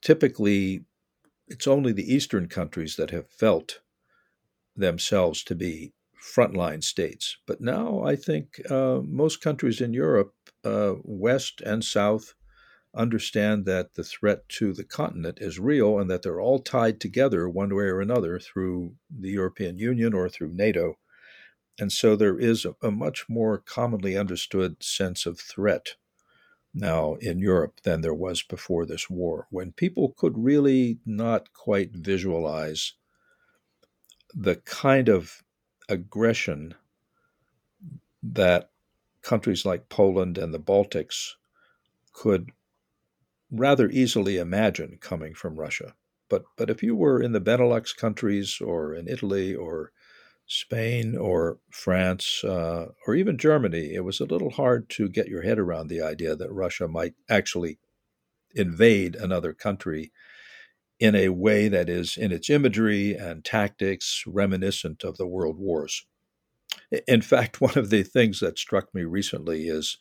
typically 0.00 0.84
it's 1.48 1.66
only 1.66 1.92
the 1.92 2.12
Eastern 2.12 2.48
countries 2.48 2.96
that 2.96 3.10
have 3.10 3.30
felt 3.30 3.80
themselves 4.78 5.42
to 5.44 5.54
be 5.54 5.92
frontline 6.22 6.82
states. 6.82 7.36
But 7.46 7.60
now 7.60 8.02
I 8.04 8.16
think 8.16 8.60
uh, 8.70 9.00
most 9.04 9.40
countries 9.40 9.80
in 9.80 9.92
Europe, 9.92 10.34
uh, 10.64 10.94
West 11.02 11.60
and 11.60 11.84
South, 11.84 12.34
understand 12.94 13.64
that 13.66 13.94
the 13.94 14.04
threat 14.04 14.48
to 14.48 14.72
the 14.72 14.84
continent 14.84 15.38
is 15.40 15.58
real 15.58 15.98
and 15.98 16.10
that 16.10 16.22
they're 16.22 16.40
all 16.40 16.58
tied 16.58 17.00
together 17.00 17.48
one 17.48 17.74
way 17.74 17.84
or 17.84 18.00
another 18.00 18.38
through 18.38 18.94
the 19.10 19.30
European 19.30 19.78
Union 19.78 20.14
or 20.14 20.28
through 20.28 20.52
NATO. 20.54 20.98
And 21.78 21.92
so 21.92 22.16
there 22.16 22.38
is 22.38 22.64
a, 22.64 22.74
a 22.82 22.90
much 22.90 23.26
more 23.28 23.58
commonly 23.58 24.16
understood 24.16 24.82
sense 24.82 25.26
of 25.26 25.38
threat 25.38 25.94
now 26.74 27.14
in 27.14 27.38
Europe 27.38 27.80
than 27.82 28.00
there 28.00 28.14
was 28.14 28.42
before 28.42 28.86
this 28.86 29.08
war, 29.08 29.46
when 29.50 29.72
people 29.72 30.14
could 30.16 30.36
really 30.36 30.98
not 31.06 31.52
quite 31.52 31.90
visualize 31.92 32.94
the 34.34 34.56
kind 34.56 35.08
of 35.08 35.42
aggression 35.88 36.74
that 38.22 38.70
countries 39.22 39.64
like 39.64 39.88
Poland 39.88 40.38
and 40.38 40.52
the 40.52 40.60
Baltics 40.60 41.34
could 42.12 42.50
rather 43.50 43.88
easily 43.88 44.36
imagine 44.36 44.98
coming 45.00 45.34
from 45.34 45.58
Russia. 45.58 45.94
But 46.28 46.44
but 46.56 46.68
if 46.68 46.82
you 46.82 46.94
were 46.94 47.22
in 47.22 47.32
the 47.32 47.40
Benelux 47.40 47.96
countries 47.96 48.60
or 48.60 48.94
in 48.94 49.08
Italy 49.08 49.54
or 49.54 49.92
Spain 50.46 51.16
or 51.16 51.58
France 51.70 52.42
uh, 52.44 52.86
or 53.06 53.14
even 53.14 53.38
Germany, 53.38 53.94
it 53.94 54.04
was 54.04 54.20
a 54.20 54.24
little 54.26 54.50
hard 54.50 54.88
to 54.90 55.08
get 55.08 55.28
your 55.28 55.42
head 55.42 55.58
around 55.58 55.88
the 55.88 56.02
idea 56.02 56.36
that 56.36 56.52
Russia 56.52 56.88
might 56.88 57.14
actually 57.28 57.78
invade 58.54 59.14
another 59.14 59.52
country 59.52 60.12
in 61.00 61.14
a 61.14 61.28
way 61.28 61.68
that 61.68 61.88
is, 61.88 62.16
in 62.16 62.32
its 62.32 62.50
imagery 62.50 63.14
and 63.14 63.44
tactics, 63.44 64.24
reminiscent 64.26 65.04
of 65.04 65.16
the 65.16 65.26
world 65.26 65.58
wars. 65.58 66.04
In 67.06 67.22
fact, 67.22 67.60
one 67.60 67.78
of 67.78 67.90
the 67.90 68.02
things 68.02 68.40
that 68.40 68.58
struck 68.58 68.94
me 68.94 69.02
recently 69.02 69.68
is 69.68 69.96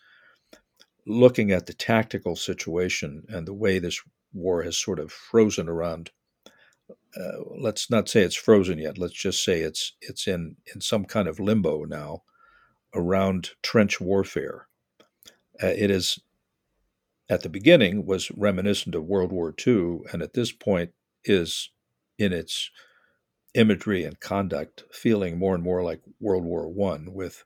looking 1.05 1.51
at 1.51 1.65
the 1.65 1.73
tactical 1.73 2.35
situation 2.35 3.23
and 3.29 3.47
the 3.47 3.53
way 3.53 3.79
this 3.79 4.01
war 4.33 4.63
has 4.63 4.77
sort 4.77 4.99
of 4.99 5.11
frozen 5.11 5.69
around 5.69 6.11
uh, 7.19 7.43
let's 7.59 7.89
not 7.89 8.07
say 8.07 8.21
it's 8.21 8.35
frozen 8.35 8.77
yet. 8.77 8.97
Let's 8.97 9.13
just 9.13 9.43
say 9.43 9.61
it's 9.61 9.93
it's 10.01 10.27
in 10.27 10.55
in 10.73 10.81
some 10.81 11.05
kind 11.05 11.27
of 11.27 11.39
limbo 11.39 11.83
now 11.83 12.23
around 12.93 13.51
trench 13.63 13.99
warfare. 13.99 14.67
Uh, 15.61 15.67
it 15.67 15.89
is 15.89 16.19
at 17.29 17.43
the 17.43 17.49
beginning 17.49 18.05
was 18.05 18.31
reminiscent 18.31 18.95
of 18.95 19.05
World 19.05 19.31
War 19.31 19.53
II, 19.65 19.99
and 20.11 20.21
at 20.21 20.33
this 20.33 20.51
point 20.51 20.91
is 21.25 21.69
in 22.17 22.33
its 22.33 22.71
imagery 23.53 24.03
and 24.03 24.19
conduct 24.19 24.83
feeling 24.91 25.37
more 25.37 25.55
and 25.55 25.63
more 25.63 25.83
like 25.83 26.01
World 26.19 26.43
War 26.43 26.67
One, 26.67 27.13
with 27.13 27.43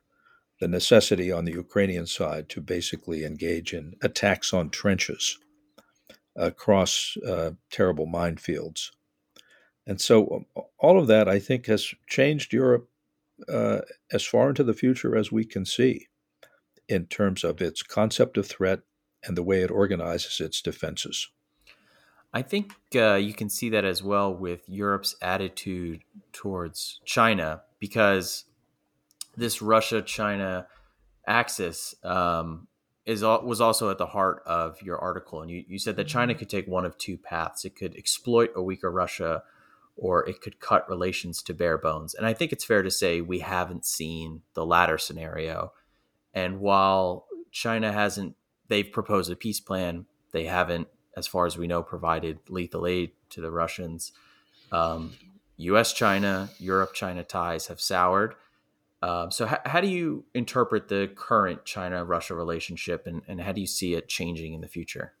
the 0.60 0.68
necessity 0.68 1.32
on 1.32 1.44
the 1.44 1.52
Ukrainian 1.52 2.06
side 2.06 2.48
to 2.50 2.60
basically 2.60 3.24
engage 3.24 3.74
in 3.74 3.94
attacks 4.02 4.52
on 4.52 4.70
trenches 4.70 5.38
across 6.36 7.16
uh, 7.26 7.50
terrible 7.70 8.06
minefields. 8.06 8.90
And 9.86 10.00
so 10.00 10.44
all 10.78 11.00
of 11.00 11.08
that, 11.08 11.28
I 11.28 11.40
think, 11.40 11.66
has 11.66 11.92
changed 12.08 12.52
Europe 12.52 12.88
uh, 13.48 13.80
as 14.12 14.24
far 14.24 14.48
into 14.48 14.62
the 14.62 14.74
future 14.74 15.16
as 15.16 15.32
we 15.32 15.44
can 15.44 15.64
see 15.64 16.06
in 16.88 17.06
terms 17.06 17.42
of 17.42 17.60
its 17.60 17.82
concept 17.82 18.36
of 18.36 18.46
threat 18.46 18.80
and 19.24 19.36
the 19.36 19.42
way 19.42 19.62
it 19.62 19.70
organizes 19.70 20.40
its 20.40 20.60
defenses. 20.60 21.28
I 22.34 22.42
think 22.42 22.72
uh, 22.94 23.14
you 23.14 23.34
can 23.34 23.50
see 23.50 23.68
that 23.70 23.84
as 23.84 24.02
well 24.02 24.34
with 24.34 24.68
Europe's 24.68 25.16
attitude 25.20 26.00
towards 26.32 27.00
China 27.04 27.62
because 27.78 28.44
this 29.36 29.60
Russia 29.60 30.00
China 30.02 30.66
axis 31.26 31.94
um, 32.02 32.68
is 33.04 33.22
was 33.22 33.60
also 33.60 33.90
at 33.90 33.98
the 33.98 34.06
heart 34.06 34.42
of 34.46 34.80
your 34.82 34.98
article, 34.98 35.42
and 35.42 35.50
you, 35.50 35.64
you 35.66 35.78
said 35.78 35.96
that 35.96 36.06
China 36.06 36.34
could 36.34 36.48
take 36.48 36.66
one 36.66 36.84
of 36.84 36.96
two 36.96 37.18
paths. 37.18 37.64
It 37.64 37.76
could 37.76 37.96
exploit 37.96 38.50
a 38.54 38.62
weaker 38.62 38.90
Russia, 38.90 39.42
or 39.96 40.26
it 40.28 40.40
could 40.40 40.60
cut 40.60 40.88
relations 40.88 41.42
to 41.42 41.54
bare 41.54 41.78
bones. 41.78 42.14
And 42.14 42.26
I 42.26 42.32
think 42.32 42.52
it's 42.52 42.64
fair 42.64 42.82
to 42.82 42.90
say 42.90 43.20
we 43.20 43.40
haven't 43.40 43.84
seen 43.84 44.42
the 44.54 44.64
latter 44.64 44.98
scenario. 44.98 45.72
And 46.32 46.60
while 46.60 47.26
China 47.50 47.92
hasn't, 47.92 48.36
they've 48.68 48.90
proposed 48.90 49.30
a 49.30 49.36
peace 49.36 49.60
plan. 49.60 50.06
They 50.32 50.44
haven't, 50.44 50.88
as 51.16 51.26
far 51.26 51.46
as 51.46 51.56
we 51.56 51.66
know, 51.66 51.82
provided 51.82 52.38
lethal 52.48 52.86
aid 52.86 53.12
to 53.30 53.40
the 53.40 53.50
Russians. 53.50 54.12
Um, 54.70 55.12
U.S. 55.56 55.92
China, 55.92 56.50
Europe 56.58 56.94
China 56.94 57.22
ties 57.22 57.66
have 57.66 57.80
soured. 57.80 58.34
Um, 59.02 59.30
so, 59.30 59.46
h- 59.46 59.58
how 59.66 59.80
do 59.80 59.88
you 59.88 60.24
interpret 60.32 60.88
the 60.88 61.10
current 61.14 61.64
China 61.64 62.04
Russia 62.04 62.34
relationship 62.34 63.06
and, 63.06 63.22
and 63.26 63.40
how 63.40 63.52
do 63.52 63.60
you 63.60 63.66
see 63.66 63.94
it 63.94 64.08
changing 64.08 64.54
in 64.54 64.60
the 64.60 64.68
future? 64.68 65.12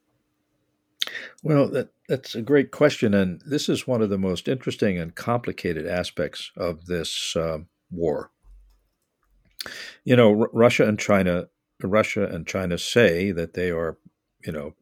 Well, 1.42 1.68
that, 1.70 1.88
that's 2.08 2.34
a 2.34 2.42
great 2.42 2.70
question. 2.70 3.12
And 3.12 3.42
this 3.44 3.68
is 3.68 3.86
one 3.86 4.02
of 4.02 4.10
the 4.10 4.18
most 4.18 4.48
interesting 4.48 4.98
and 4.98 5.14
complicated 5.14 5.86
aspects 5.86 6.52
of 6.56 6.86
this 6.86 7.34
uh, 7.36 7.58
war. 7.90 8.30
You 10.04 10.16
know, 10.16 10.40
R- 10.40 10.50
Russia 10.52 10.86
and 10.86 10.98
China, 10.98 11.48
Russia 11.88 12.24
and 12.24 12.46
China 12.46 12.78
say 12.78 13.32
that 13.32 13.54
they 13.54 13.70
are, 13.70 13.98
you 14.44 14.52
know, 14.52 14.74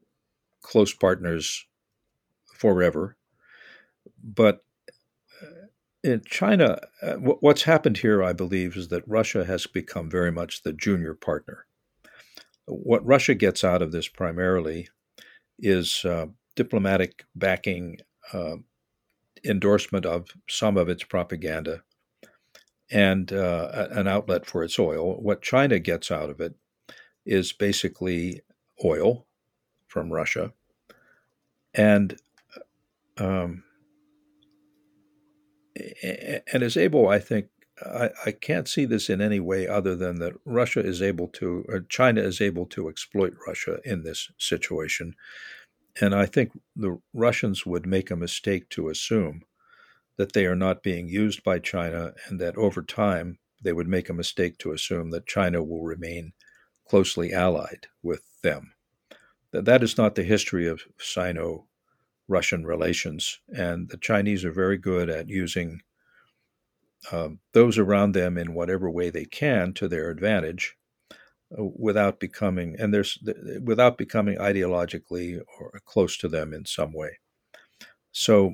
close 0.62 0.92
partners 0.92 1.66
forever. 2.54 3.16
But 4.22 4.64
in 6.02 6.22
China, 6.24 6.78
uh, 7.02 7.14
what's 7.14 7.64
happened 7.64 7.98
here, 7.98 8.22
I 8.22 8.32
believe, 8.32 8.76
is 8.76 8.88
that 8.88 9.06
Russia 9.06 9.44
has 9.44 9.66
become 9.66 10.10
very 10.10 10.32
much 10.32 10.62
the 10.62 10.72
junior 10.72 11.14
partner. 11.14 11.66
What 12.66 13.04
Russia 13.04 13.34
gets 13.34 13.64
out 13.64 13.82
of 13.82 13.92
this 13.92 14.08
primarily 14.08 14.88
is 15.58 16.04
uh, 16.04 16.26
diplomatic 16.56 17.24
backing, 17.34 17.98
uh, 18.32 18.56
endorsement 19.44 20.06
of 20.06 20.28
some 20.48 20.76
of 20.76 20.88
its 20.88 21.04
propaganda, 21.04 21.82
and 22.90 23.32
uh, 23.32 23.88
an 23.90 24.08
outlet 24.08 24.46
for 24.46 24.64
its 24.64 24.78
oil. 24.78 25.20
What 25.20 25.42
China 25.42 25.78
gets 25.78 26.10
out 26.10 26.30
of 26.30 26.40
it 26.40 26.54
is 27.24 27.52
basically 27.52 28.40
oil 28.84 29.26
from 29.86 30.12
Russia. 30.12 30.52
And 31.74 32.18
um, 33.18 33.64
and 36.52 36.62
is 36.62 36.76
able, 36.76 37.08
I 37.08 37.18
think, 37.18 37.46
I, 37.84 38.10
I, 38.26 38.32
can't 38.32 38.68
see 38.68 38.84
this 38.84 39.08
in 39.08 39.20
any 39.20 39.40
way 39.40 39.66
other 39.66 39.94
than 39.94 40.18
that 40.18 40.34
Russia 40.44 40.80
is 40.80 41.00
able 41.00 41.28
to, 41.28 41.64
or 41.68 41.80
China 41.80 42.20
is 42.20 42.40
able 42.40 42.66
to 42.66 42.88
exploit 42.88 43.34
Russia 43.46 43.78
in 43.84 44.02
this 44.02 44.30
situation. 44.38 45.14
And 46.00 46.14
I 46.14 46.26
think 46.26 46.52
the 46.76 46.98
Russians 47.14 47.64
would 47.64 47.86
make 47.86 48.10
a 48.10 48.16
mistake 48.16 48.68
to 48.70 48.88
assume 48.88 49.42
that 50.16 50.32
they 50.32 50.46
are 50.46 50.56
not 50.56 50.82
being 50.82 51.08
used 51.08 51.42
by 51.42 51.58
China 51.58 52.12
and 52.28 52.40
that 52.40 52.56
over 52.56 52.82
time 52.82 53.38
they 53.62 53.72
would 53.72 53.88
make 53.88 54.08
a 54.08 54.14
mistake 54.14 54.58
to 54.58 54.72
assume 54.72 55.10
that 55.10 55.26
China 55.26 55.62
will 55.62 55.82
remain 55.82 56.32
closely 56.90 57.32
allied 57.32 57.86
with 58.02 58.22
them. 58.42 58.72
That, 59.52 59.84
is 59.84 59.96
not 59.96 60.16
the 60.16 60.24
history 60.24 60.66
of 60.66 60.82
Sino 60.98 61.66
Russian 62.26 62.66
relations. 62.66 63.38
And 63.56 63.88
the 63.88 63.96
Chinese 63.96 64.44
are 64.44 64.50
very 64.50 64.76
good 64.76 65.08
at 65.08 65.28
using 65.28 65.82
um, 67.12 67.38
those 67.52 67.78
around 67.78 68.12
them 68.12 68.36
in 68.36 68.54
whatever 68.54 68.90
way 68.90 69.08
they 69.08 69.24
can 69.24 69.72
to 69.74 69.86
their 69.86 70.10
advantage 70.10 70.76
uh, 71.56 71.64
without 71.64 72.18
becoming 72.20 72.76
and 72.78 72.92
there's 72.92 73.18
without 73.64 73.96
becoming 73.96 74.36
ideologically 74.36 75.40
or 75.58 75.80
close 75.86 76.18
to 76.18 76.28
them 76.28 76.52
in 76.52 76.66
some 76.66 76.92
way 76.92 77.18
so 78.12 78.52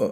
uh, 0.00 0.10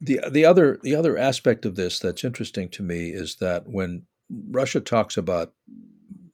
the 0.00 0.20
the 0.32 0.44
other 0.44 0.80
the 0.82 0.96
other 0.96 1.16
aspect 1.16 1.64
of 1.64 1.76
this 1.76 2.00
that's 2.00 2.24
interesting 2.24 2.68
to 2.68 2.82
me 2.82 3.10
is 3.10 3.36
that 3.36 3.68
when 3.68 4.02
Russia 4.30 4.80
talks 4.80 5.16
about 5.16 5.52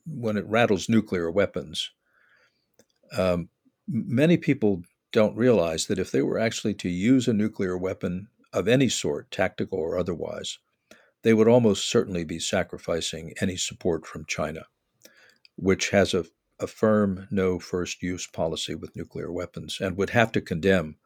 when 0.06 0.36
it 0.36 0.46
rattles 0.46 0.88
nuclear 0.88 1.30
weapons 1.30 1.90
um, 3.16 3.48
many 3.88 4.36
people 4.36 4.82
don't 5.12 5.36
realize 5.36 5.86
that 5.86 5.98
if 5.98 6.10
they 6.10 6.22
were 6.22 6.38
actually 6.38 6.74
to 6.74 6.88
use 6.88 7.28
a 7.28 7.34
nuclear 7.34 7.76
weapon 7.76 8.28
of 8.52 8.68
any 8.68 8.88
sort, 8.88 9.30
tactical 9.30 9.78
or 9.78 9.98
otherwise, 9.98 10.58
they 11.22 11.34
would 11.34 11.48
almost 11.48 11.88
certainly 11.88 12.24
be 12.24 12.38
sacrificing 12.38 13.34
any 13.40 13.56
support 13.56 14.06
from 14.06 14.24
China, 14.26 14.66
which 15.56 15.90
has 15.90 16.14
a, 16.14 16.24
a 16.58 16.66
firm 16.66 17.28
no 17.30 17.58
first 17.58 18.02
use 18.02 18.26
policy 18.26 18.74
with 18.74 18.96
nuclear 18.96 19.30
weapons 19.30 19.78
and 19.80 19.96
would 19.96 20.10
have 20.10 20.32
to 20.32 20.40
condemn 20.40 20.96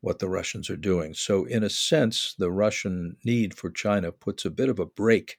what 0.00 0.18
the 0.18 0.28
Russians 0.28 0.68
are 0.68 0.76
doing. 0.76 1.14
So, 1.14 1.44
in 1.44 1.62
a 1.62 1.70
sense, 1.70 2.34
the 2.38 2.50
Russian 2.50 3.16
need 3.24 3.54
for 3.54 3.70
China 3.70 4.12
puts 4.12 4.44
a 4.44 4.50
bit 4.50 4.68
of 4.68 4.78
a 4.78 4.86
brake 4.86 5.38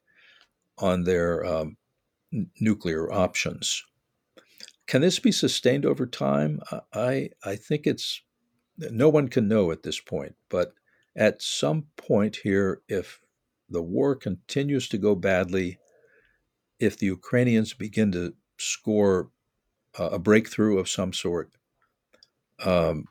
on 0.78 1.04
their 1.04 1.46
um, 1.46 1.78
nuclear 2.60 3.12
options. 3.12 3.84
Can 4.88 5.02
this 5.02 5.20
be 5.20 5.32
sustained 5.32 5.86
over 5.86 6.06
time? 6.06 6.60
I 6.94 7.30
I 7.44 7.56
think 7.56 7.88
it's 7.88 8.22
no 8.78 9.10
one 9.10 9.30
can 9.30 9.48
know 9.48 9.72
at 9.72 9.84
this 9.84 10.00
point, 10.00 10.36
but 10.50 10.74
at 11.16 11.42
some 11.42 11.86
point 11.96 12.38
here, 12.38 12.82
if 12.88 13.20
the 13.70 13.82
war 13.82 14.16
continues 14.16 14.88
to 14.90 14.98
go 14.98 15.16
badly, 15.16 15.80
if 16.80 16.98
the 16.98 17.08
Ukrainians 17.08 17.74
begin 17.74 18.12
to 18.12 18.34
score 18.58 19.32
a 19.98 20.20
breakthrough 20.20 20.78
of 20.78 20.90
some 20.90 21.14
sort, 21.14 21.52
um, 22.64 23.06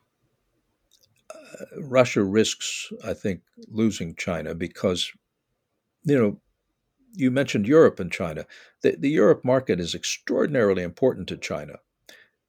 uh, 1.34 1.80
Russia 1.80 2.22
risks, 2.22 2.92
I 3.02 3.14
think, 3.14 3.40
losing 3.68 4.14
China 4.14 4.54
because, 4.54 5.10
you 6.04 6.18
know, 6.18 6.40
you 7.14 7.30
mentioned 7.30 7.66
Europe 7.66 8.00
and 8.00 8.12
China. 8.12 8.46
The, 8.82 8.96
the 8.98 9.10
Europe 9.10 9.44
market 9.44 9.80
is 9.80 9.94
extraordinarily 9.94 10.82
important 10.82 11.28
to 11.28 11.36
China. 11.36 11.78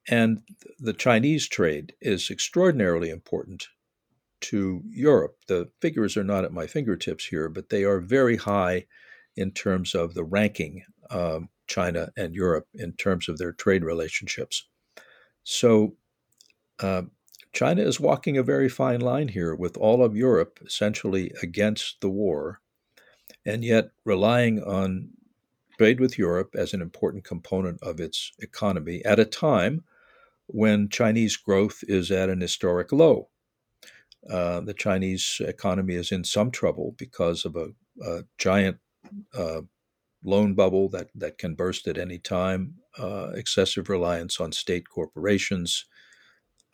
And 0.08 0.42
the 0.80 0.94
Chinese 0.94 1.48
trade 1.48 1.94
is 2.02 2.30
extraordinarily 2.30 3.10
important 3.10 3.68
to 4.42 4.84
Europe. 4.90 5.38
The 5.48 5.70
figures 5.82 6.18
are 6.18 6.24
not 6.24 6.44
at 6.44 6.54
my 6.54 6.68
fingertips 6.68 7.26
here, 7.26 7.50
but 7.50 7.70
they 7.70 7.84
are 7.84 8.00
very 8.00 8.38
high 8.38 8.86
in 9.36 9.52
terms 9.52 9.96
of 9.96 10.14
the 10.14 10.24
ranking 10.24 10.84
of 11.10 11.44
China 11.68 12.10
and 12.16 12.36
Europe 12.36 12.68
in 12.74 12.94
terms 12.94 13.28
of 13.28 13.38
their 13.38 13.52
trade 13.52 13.84
relationships. 13.84 14.68
So 15.44 15.96
uh, 16.80 17.04
China 17.54 17.82
is 17.82 18.00
walking 18.00 18.38
a 18.38 18.44
very 18.44 18.70
fine 18.70 19.02
line 19.02 19.30
here 19.30 19.56
with 19.56 19.78
all 19.78 20.04
of 20.04 20.16
Europe 20.16 20.60
essentially 20.66 21.32
against 21.42 22.02
the 22.02 22.10
war 22.10 22.62
and 23.46 23.64
yet 23.64 23.90
relying 24.04 24.64
on 24.64 25.10
trade 25.78 26.00
with 26.00 26.18
Europe 26.18 26.56
as 26.56 26.74
an 26.74 26.82
important 26.82 27.24
component 27.24 27.82
of 27.84 28.00
its 28.00 28.32
economy 28.40 29.04
at 29.06 29.20
a 29.20 29.26
time 29.26 29.84
when 30.48 30.90
Chinese 30.90 31.36
growth 31.38 31.84
is 31.88 32.12
at 32.12 32.30
an 32.30 32.42
historic 32.42 32.92
low. 32.92 33.30
Uh, 34.30 34.60
the 34.62 34.74
Chinese 34.74 35.42
economy 35.42 35.96
is 35.96 36.12
in 36.12 36.24
some 36.24 36.50
trouble 36.50 36.96
because 36.98 37.46
of 37.46 37.56
a, 37.56 37.68
a 38.04 38.24
giant 38.38 38.78
uh, 39.38 39.62
loan 40.24 40.54
bubble 40.56 40.90
that, 40.90 41.10
that 41.14 41.38
can 41.38 41.54
burst 41.54 41.88
at 41.88 41.98
any 41.98 42.18
time, 42.18 42.76
uh, 42.98 43.32
excessive 43.36 43.90
reliance 43.90 44.40
on 44.40 44.52
state 44.52 44.90
corporations, 44.90 45.86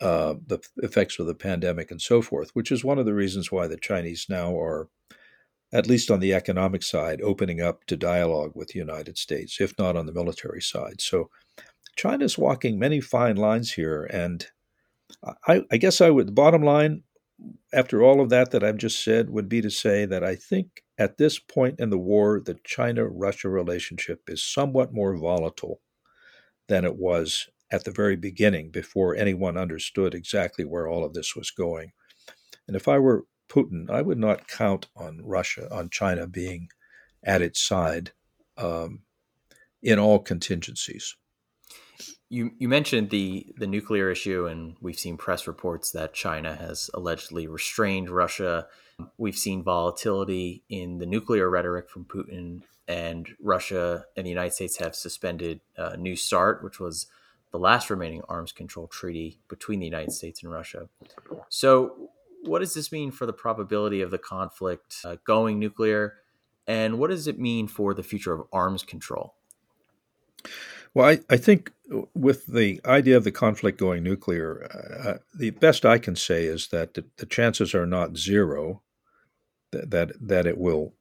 uh, 0.00 0.34
the 0.46 0.58
effects 0.78 1.18
of 1.18 1.26
the 1.26 1.34
pandemic, 1.34 1.90
and 1.90 2.00
so 2.00 2.22
forth, 2.22 2.50
which 2.54 2.72
is 2.72 2.82
one 2.82 2.98
of 2.98 3.04
the 3.04 3.14
reasons 3.14 3.52
why 3.52 3.66
the 3.66 3.76
Chinese 3.76 4.26
now 4.28 4.58
are 4.58 4.88
at 5.72 5.86
least 5.86 6.10
on 6.10 6.20
the 6.20 6.34
economic 6.34 6.82
side, 6.82 7.20
opening 7.22 7.60
up 7.60 7.84
to 7.86 7.96
dialogue 7.96 8.52
with 8.54 8.68
the 8.68 8.78
United 8.78 9.16
States, 9.16 9.60
if 9.60 9.76
not 9.78 9.96
on 9.96 10.06
the 10.06 10.12
military 10.12 10.60
side. 10.60 11.00
So 11.00 11.30
China's 11.96 12.36
walking 12.36 12.78
many 12.78 13.00
fine 13.00 13.36
lines 13.36 13.72
here. 13.72 14.04
And 14.12 14.46
I, 15.46 15.62
I 15.70 15.76
guess 15.78 16.00
I 16.00 16.10
would, 16.10 16.28
the 16.28 16.32
bottom 16.32 16.62
line, 16.62 17.02
after 17.72 18.02
all 18.02 18.20
of 18.20 18.28
that 18.28 18.50
that 18.50 18.62
I've 18.62 18.76
just 18.76 19.02
said, 19.02 19.30
would 19.30 19.48
be 19.48 19.60
to 19.62 19.70
say 19.70 20.04
that 20.06 20.22
I 20.22 20.36
think 20.36 20.82
at 20.98 21.16
this 21.16 21.38
point 21.38 21.80
in 21.80 21.90
the 21.90 21.98
war, 21.98 22.40
the 22.44 22.58
China 22.64 23.06
Russia 23.06 23.48
relationship 23.48 24.22
is 24.28 24.42
somewhat 24.42 24.92
more 24.92 25.16
volatile 25.16 25.80
than 26.68 26.84
it 26.84 26.96
was 26.96 27.48
at 27.70 27.84
the 27.84 27.90
very 27.90 28.16
beginning 28.16 28.70
before 28.70 29.16
anyone 29.16 29.56
understood 29.56 30.14
exactly 30.14 30.64
where 30.64 30.86
all 30.86 31.04
of 31.04 31.14
this 31.14 31.34
was 31.34 31.50
going. 31.50 31.92
And 32.68 32.76
if 32.76 32.86
I 32.86 32.98
were 32.98 33.24
Putin, 33.48 33.90
I 33.90 34.02
would 34.02 34.18
not 34.18 34.48
count 34.48 34.88
on 34.96 35.20
Russia, 35.22 35.68
on 35.74 35.90
China 35.90 36.26
being 36.26 36.68
at 37.22 37.42
its 37.42 37.60
side 37.60 38.12
um, 38.56 39.00
in 39.82 39.98
all 39.98 40.18
contingencies. 40.18 41.16
You 42.28 42.52
you 42.58 42.68
mentioned 42.68 43.10
the 43.10 43.46
the 43.58 43.66
nuclear 43.66 44.10
issue, 44.10 44.46
and 44.46 44.76
we've 44.80 44.98
seen 44.98 45.18
press 45.18 45.46
reports 45.46 45.90
that 45.92 46.14
China 46.14 46.54
has 46.56 46.88
allegedly 46.94 47.46
restrained 47.46 48.08
Russia. 48.08 48.66
We've 49.18 49.36
seen 49.36 49.62
volatility 49.62 50.64
in 50.68 50.98
the 50.98 51.06
nuclear 51.06 51.50
rhetoric 51.50 51.90
from 51.90 52.06
Putin, 52.06 52.62
and 52.88 53.28
Russia 53.40 54.06
and 54.16 54.24
the 54.24 54.30
United 54.30 54.54
States 54.54 54.78
have 54.78 54.94
suspended 54.94 55.60
uh, 55.76 55.96
New 55.98 56.16
START, 56.16 56.64
which 56.64 56.80
was 56.80 57.06
the 57.52 57.58
last 57.58 57.90
remaining 57.90 58.22
arms 58.28 58.50
control 58.50 58.86
treaty 58.86 59.38
between 59.48 59.78
the 59.78 59.86
United 59.86 60.12
States 60.12 60.42
and 60.42 60.50
Russia. 60.50 60.88
So, 61.48 62.10
what 62.42 62.58
does 62.58 62.74
this 62.74 62.92
mean 62.92 63.10
for 63.10 63.26
the 63.26 63.32
probability 63.32 64.00
of 64.02 64.10
the 64.10 64.18
conflict 64.18 64.96
uh, 65.04 65.16
going 65.24 65.58
nuclear? 65.58 66.14
And 66.66 66.98
what 66.98 67.10
does 67.10 67.26
it 67.26 67.38
mean 67.38 67.68
for 67.68 67.94
the 67.94 68.02
future 68.02 68.32
of 68.32 68.46
arms 68.52 68.82
control? 68.82 69.34
Well, 70.94 71.08
I, 71.08 71.20
I 71.30 71.36
think 71.36 71.72
with 72.14 72.46
the 72.46 72.80
idea 72.84 73.16
of 73.16 73.24
the 73.24 73.32
conflict 73.32 73.78
going 73.78 74.02
nuclear, 74.02 74.68
uh, 74.72 75.08
uh, 75.08 75.18
the 75.34 75.50
best 75.50 75.84
I 75.84 75.98
can 75.98 76.16
say 76.16 76.44
is 76.44 76.68
that 76.68 76.94
the, 76.94 77.04
the 77.16 77.26
chances 77.26 77.74
are 77.74 77.86
not 77.86 78.16
zero 78.16 78.82
that, 79.70 79.90
that, 79.90 80.12
that 80.20 80.46
it 80.46 80.58
will 80.58 80.94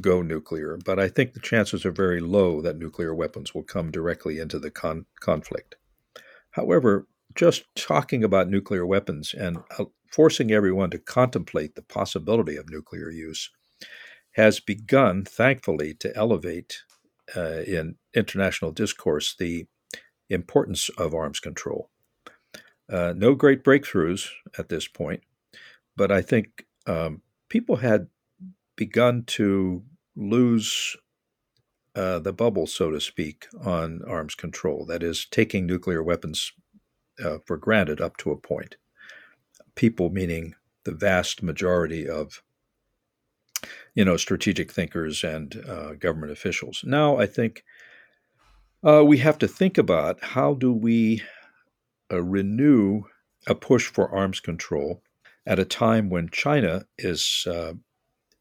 go 0.00 0.22
nuclear, 0.22 0.78
but 0.84 0.98
I 0.98 1.08
think 1.08 1.32
the 1.32 1.40
chances 1.40 1.84
are 1.84 1.92
very 1.92 2.20
low 2.20 2.60
that 2.62 2.78
nuclear 2.78 3.14
weapons 3.14 3.54
will 3.54 3.62
come 3.62 3.90
directly 3.90 4.38
into 4.38 4.58
the 4.58 4.70
con- 4.70 5.06
conflict. 5.20 5.76
However, 6.50 7.06
just 7.34 7.64
talking 7.76 8.24
about 8.24 8.48
nuclear 8.48 8.86
weapons 8.86 9.34
and 9.34 9.58
uh, 9.78 9.84
forcing 10.10 10.50
everyone 10.50 10.90
to 10.90 10.98
contemplate 10.98 11.74
the 11.74 11.82
possibility 11.82 12.56
of 12.56 12.70
nuclear 12.70 13.10
use 13.10 13.50
has 14.32 14.60
begun, 14.60 15.24
thankfully, 15.24 15.94
to 15.94 16.14
elevate 16.16 16.82
uh, 17.36 17.62
in 17.66 17.96
international 18.14 18.70
discourse 18.70 19.34
the 19.38 19.66
importance 20.28 20.88
of 20.98 21.14
arms 21.14 21.40
control. 21.40 21.90
Uh, 22.90 23.14
no 23.16 23.34
great 23.34 23.64
breakthroughs 23.64 24.28
at 24.58 24.68
this 24.68 24.86
point, 24.86 25.22
but 25.96 26.12
I 26.12 26.22
think 26.22 26.66
um, 26.86 27.22
people 27.48 27.76
had 27.76 28.08
begun 28.76 29.24
to 29.24 29.82
lose 30.14 30.96
uh, 31.96 32.18
the 32.18 32.32
bubble, 32.32 32.66
so 32.66 32.90
to 32.90 33.00
speak, 33.00 33.46
on 33.64 34.02
arms 34.06 34.34
control. 34.34 34.84
That 34.84 35.02
is, 35.02 35.26
taking 35.30 35.66
nuclear 35.66 36.02
weapons 36.02 36.52
uh, 37.24 37.38
for 37.44 37.56
granted 37.56 38.00
up 38.00 38.18
to 38.18 38.30
a 38.30 38.36
point. 38.36 38.76
People, 39.76 40.10
meaning 40.10 40.54
the 40.84 40.92
vast 40.92 41.42
majority 41.42 42.08
of 42.08 42.42
you 43.94 44.04
know, 44.04 44.16
strategic 44.16 44.70
thinkers 44.70 45.24
and 45.24 45.64
uh, 45.68 45.94
government 45.94 46.32
officials. 46.32 46.82
Now, 46.84 47.16
I 47.16 47.26
think 47.26 47.64
uh, 48.84 49.02
we 49.04 49.18
have 49.18 49.38
to 49.38 49.48
think 49.48 49.78
about 49.78 50.22
how 50.22 50.54
do 50.54 50.72
we 50.72 51.22
uh, 52.12 52.22
renew 52.22 53.04
a 53.46 53.54
push 53.54 53.86
for 53.86 54.14
arms 54.14 54.38
control 54.40 55.02
at 55.46 55.58
a 55.58 55.64
time 55.64 56.10
when 56.10 56.28
China 56.28 56.84
is 56.98 57.46
uh, 57.48 57.72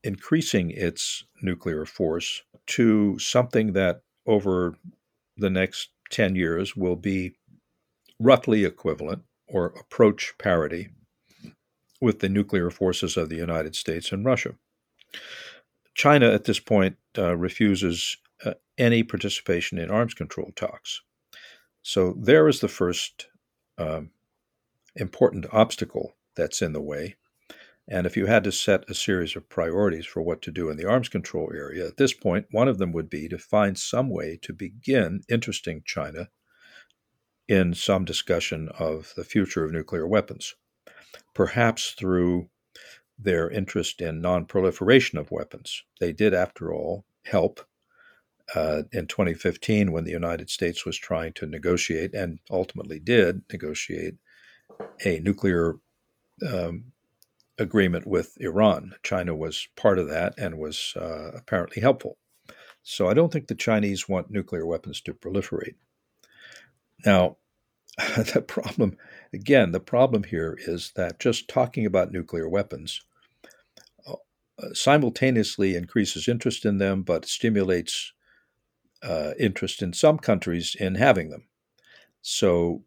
increasing 0.03 0.71
its 0.71 1.23
nuclear 1.41 1.85
force 1.85 2.43
to 2.67 3.17
something 3.19 3.73
that 3.73 4.01
over 4.27 4.75
the 5.37 5.49
next 5.49 5.89
10 6.09 6.35
years 6.35 6.75
will 6.75 6.95
be 6.95 7.35
roughly 8.19 8.65
equivalent 8.65 9.21
or 9.47 9.67
approach 9.67 10.33
parity 10.37 10.89
with 12.01 12.19
the 12.19 12.29
nuclear 12.29 12.69
forces 12.69 13.17
of 13.17 13.29
the 13.29 13.35
United 13.35 13.75
States 13.75 14.11
and 14.11 14.25
Russia. 14.25 14.55
China 15.93 16.29
at 16.31 16.43
this 16.43 16.59
point 16.59 16.97
uh, 17.17 17.35
refuses 17.35 18.17
uh, 18.45 18.53
any 18.77 19.03
participation 19.03 19.77
in 19.77 19.89
arms 19.89 20.13
control 20.13 20.51
talks. 20.55 21.01
So 21.81 22.15
there 22.17 22.47
is 22.47 22.59
the 22.59 22.67
first 22.67 23.27
um, 23.77 24.11
important 24.95 25.45
obstacle 25.51 26.15
that's 26.35 26.61
in 26.61 26.73
the 26.73 26.81
way. 26.81 27.15
And 27.87 28.07
if 28.07 28.17
you 28.17 28.25
had 28.25 28.43
to 28.45 28.51
set 28.51 28.89
a 28.89 28.95
series 28.95 29.35
of 29.35 29.47
priorities 29.47 30.05
for 30.05 30.21
what 30.21 30.41
to 30.43 30.51
do 30.51 30.69
in 30.69 30.77
the 30.77 30.89
arms 30.89 31.07
control 31.07 31.51
area, 31.53 31.85
at 31.87 31.97
this 31.97 32.13
point, 32.13 32.47
one 32.51 32.67
of 32.67 32.79
them 32.79 32.91
would 32.93 33.09
be 33.09 33.27
to 33.27 33.37
find 33.37 33.77
some 33.77 34.09
way 34.09 34.39
to 34.41 34.53
begin 34.53 35.21
interesting 35.29 35.83
China 35.85 36.29
in 37.47 37.75
some 37.75 38.03
discussion 38.03 38.69
of 38.79 39.13
the 39.15 39.23
future 39.23 39.63
of 39.63 39.71
nuclear 39.71 40.07
weapons, 40.07 40.55
perhaps 41.33 41.91
through 41.91 42.49
their 43.17 43.49
interest 43.49 44.01
in 44.01 44.21
non-proliferation 44.21 45.17
of 45.17 45.31
weapons. 45.31 45.83
They 45.99 46.11
did, 46.11 46.33
after 46.33 46.73
all, 46.73 47.05
help 47.25 47.65
uh, 48.53 48.83
in 48.91 49.07
2015 49.07 49.91
when 49.91 50.03
the 50.03 50.11
United 50.11 50.49
States 50.49 50.85
was 50.85 50.97
trying 50.97 51.33
to 51.33 51.45
negotiate 51.45 52.13
and 52.13 52.39
ultimately 52.51 52.99
did 52.99 53.41
negotiate 53.51 54.15
a 55.03 55.19
nuclear 55.19 55.75
um, 56.47 56.91
agreement 57.57 58.05
with 58.05 58.37
Iran. 58.39 58.93
China 59.03 59.35
was 59.35 59.67
part 59.75 59.97
of 59.97 60.09
that 60.09 60.33
and 60.37 60.57
was 60.57 60.93
uh, 60.95 61.31
apparently 61.35 61.81
helpful. 61.81 62.17
So 62.83 63.07
I 63.07 63.13
don't 63.13 63.31
think 63.31 63.47
the 63.47 63.55
Chinese 63.55 64.07
want 64.07 64.29
nuclear 64.29 64.65
weapons 64.65 65.01
to 65.01 65.13
proliferate. 65.13 65.75
Now, 67.05 67.37
the 68.33 68.43
problem, 68.45 68.97
again, 69.33 69.71
the 69.71 69.79
problem 69.79 70.23
here 70.23 70.57
is 70.67 70.91
that 70.95 71.19
just 71.19 71.47
talking 71.47 71.85
about 71.85 72.11
nuclear 72.11 72.47
weapons 72.49 73.01
uh, 74.07 74.73
simultaneously 74.73 75.75
increases 75.75 76.27
interest 76.27 76.65
in 76.65 76.77
them, 76.77 77.03
but 77.03 77.25
stimulates 77.25 78.13
uh, 79.03 79.31
interest 79.39 79.81
in 79.81 79.93
some 79.93 80.17
countries 80.17 80.75
in 80.79 80.95
having 80.95 81.29
them. 81.29 81.47
So, 82.21 82.83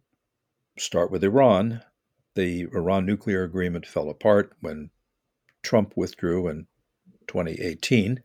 start 0.78 1.10
with 1.10 1.24
Iran. 1.24 1.82
The 2.34 2.62
Iran 2.72 3.06
nuclear 3.06 3.44
agreement 3.44 3.86
fell 3.86 4.08
apart 4.08 4.52
when 4.60 4.90
Trump 5.62 5.92
withdrew 5.96 6.48
in 6.48 6.66
2018. 7.26 8.22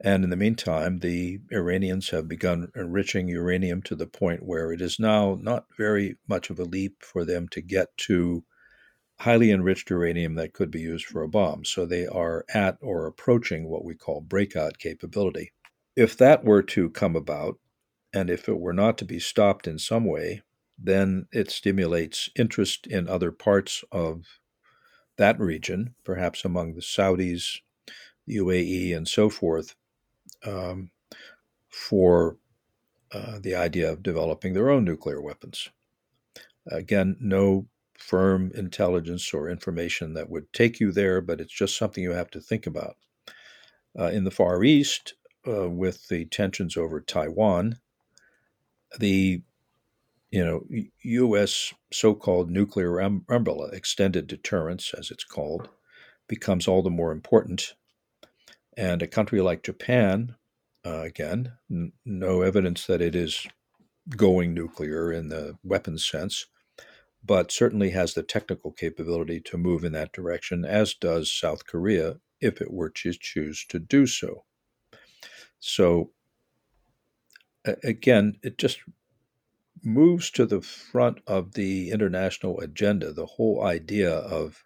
And 0.00 0.24
in 0.24 0.30
the 0.30 0.36
meantime, 0.36 0.98
the 0.98 1.40
Iranians 1.50 2.10
have 2.10 2.28
begun 2.28 2.70
enriching 2.76 3.28
uranium 3.28 3.80
to 3.82 3.96
the 3.96 4.06
point 4.06 4.44
where 4.44 4.70
it 4.70 4.82
is 4.82 5.00
now 5.00 5.38
not 5.40 5.64
very 5.76 6.16
much 6.28 6.50
of 6.50 6.58
a 6.58 6.64
leap 6.64 7.02
for 7.02 7.24
them 7.24 7.48
to 7.48 7.62
get 7.62 7.96
to 7.98 8.44
highly 9.20 9.50
enriched 9.50 9.88
uranium 9.88 10.34
that 10.34 10.52
could 10.52 10.70
be 10.70 10.80
used 10.80 11.06
for 11.06 11.22
a 11.22 11.28
bomb. 11.28 11.64
So 11.64 11.86
they 11.86 12.06
are 12.06 12.44
at 12.52 12.76
or 12.82 13.06
approaching 13.06 13.68
what 13.68 13.84
we 13.84 13.94
call 13.94 14.20
breakout 14.20 14.78
capability. 14.78 15.52
If 15.96 16.16
that 16.18 16.44
were 16.44 16.62
to 16.62 16.90
come 16.90 17.16
about, 17.16 17.58
and 18.12 18.28
if 18.28 18.48
it 18.48 18.58
were 18.58 18.74
not 18.74 18.98
to 18.98 19.06
be 19.06 19.18
stopped 19.18 19.66
in 19.66 19.78
some 19.78 20.04
way, 20.04 20.42
then 20.78 21.26
it 21.32 21.50
stimulates 21.50 22.28
interest 22.36 22.86
in 22.86 23.08
other 23.08 23.32
parts 23.32 23.82
of 23.90 24.40
that 25.16 25.40
region, 25.40 25.94
perhaps 26.04 26.44
among 26.44 26.74
the 26.74 26.82
Saudis, 26.82 27.60
the 28.26 28.36
UAE, 28.36 28.94
and 28.94 29.08
so 29.08 29.30
forth, 29.30 29.74
um, 30.46 30.90
for 31.68 32.36
uh, 33.12 33.38
the 33.40 33.54
idea 33.54 33.90
of 33.90 34.02
developing 34.02 34.52
their 34.52 34.70
own 34.70 34.84
nuclear 34.84 35.20
weapons. 35.20 35.70
Again, 36.70 37.16
no 37.20 37.66
firm 37.98 38.52
intelligence 38.54 39.32
or 39.32 39.48
information 39.48 40.14
that 40.14 40.28
would 40.28 40.52
take 40.52 40.80
you 40.80 40.92
there, 40.92 41.20
but 41.20 41.40
it's 41.40 41.52
just 41.52 41.76
something 41.76 42.02
you 42.02 42.12
have 42.12 42.30
to 42.30 42.40
think 42.40 42.66
about. 42.66 42.96
Uh, 43.98 44.06
in 44.06 44.24
the 44.24 44.30
Far 44.30 44.62
East, 44.62 45.14
uh, 45.46 45.70
with 45.70 46.08
the 46.08 46.26
tensions 46.26 46.76
over 46.76 47.00
Taiwan, 47.00 47.78
the 48.98 49.42
you 50.30 50.44
know 50.44 50.66
U.S. 51.02 51.72
so-called 51.92 52.50
nuclear 52.50 53.00
um- 53.00 53.24
umbrella, 53.28 53.68
extended 53.68 54.26
deterrence, 54.26 54.92
as 54.92 55.10
it's 55.10 55.24
called, 55.24 55.70
becomes 56.28 56.68
all 56.68 56.82
the 56.82 56.90
more 56.90 57.12
important 57.12 57.74
and 58.76 59.02
a 59.02 59.06
country 59.06 59.40
like 59.40 59.62
Japan, 59.62 60.36
uh, 60.84 61.00
again, 61.02 61.52
n- 61.70 61.92
no 62.04 62.42
evidence 62.42 62.86
that 62.86 63.00
it 63.00 63.14
is 63.14 63.46
going 64.16 64.54
nuclear 64.54 65.10
in 65.10 65.28
the 65.28 65.58
weapons 65.64 66.04
sense, 66.04 66.46
but 67.24 67.50
certainly 67.50 67.90
has 67.90 68.14
the 68.14 68.22
technical 68.22 68.70
capability 68.70 69.40
to 69.40 69.58
move 69.58 69.84
in 69.84 69.92
that 69.92 70.12
direction, 70.12 70.64
as 70.64 70.94
does 70.94 71.32
South 71.32 71.66
Korea 71.66 72.20
if 72.40 72.60
it 72.60 72.72
were 72.72 72.90
to 72.90 73.12
choose 73.12 73.64
to 73.68 73.78
do 73.78 74.06
so. 74.06 74.44
So, 75.58 76.12
again, 77.82 78.36
it 78.42 78.58
just 78.58 78.80
moves 79.82 80.30
to 80.32 80.46
the 80.46 80.60
front 80.60 81.20
of 81.26 81.52
the 81.52 81.90
international 81.90 82.60
agenda 82.60 83.12
the 83.12 83.26
whole 83.26 83.64
idea 83.64 84.12
of 84.12 84.64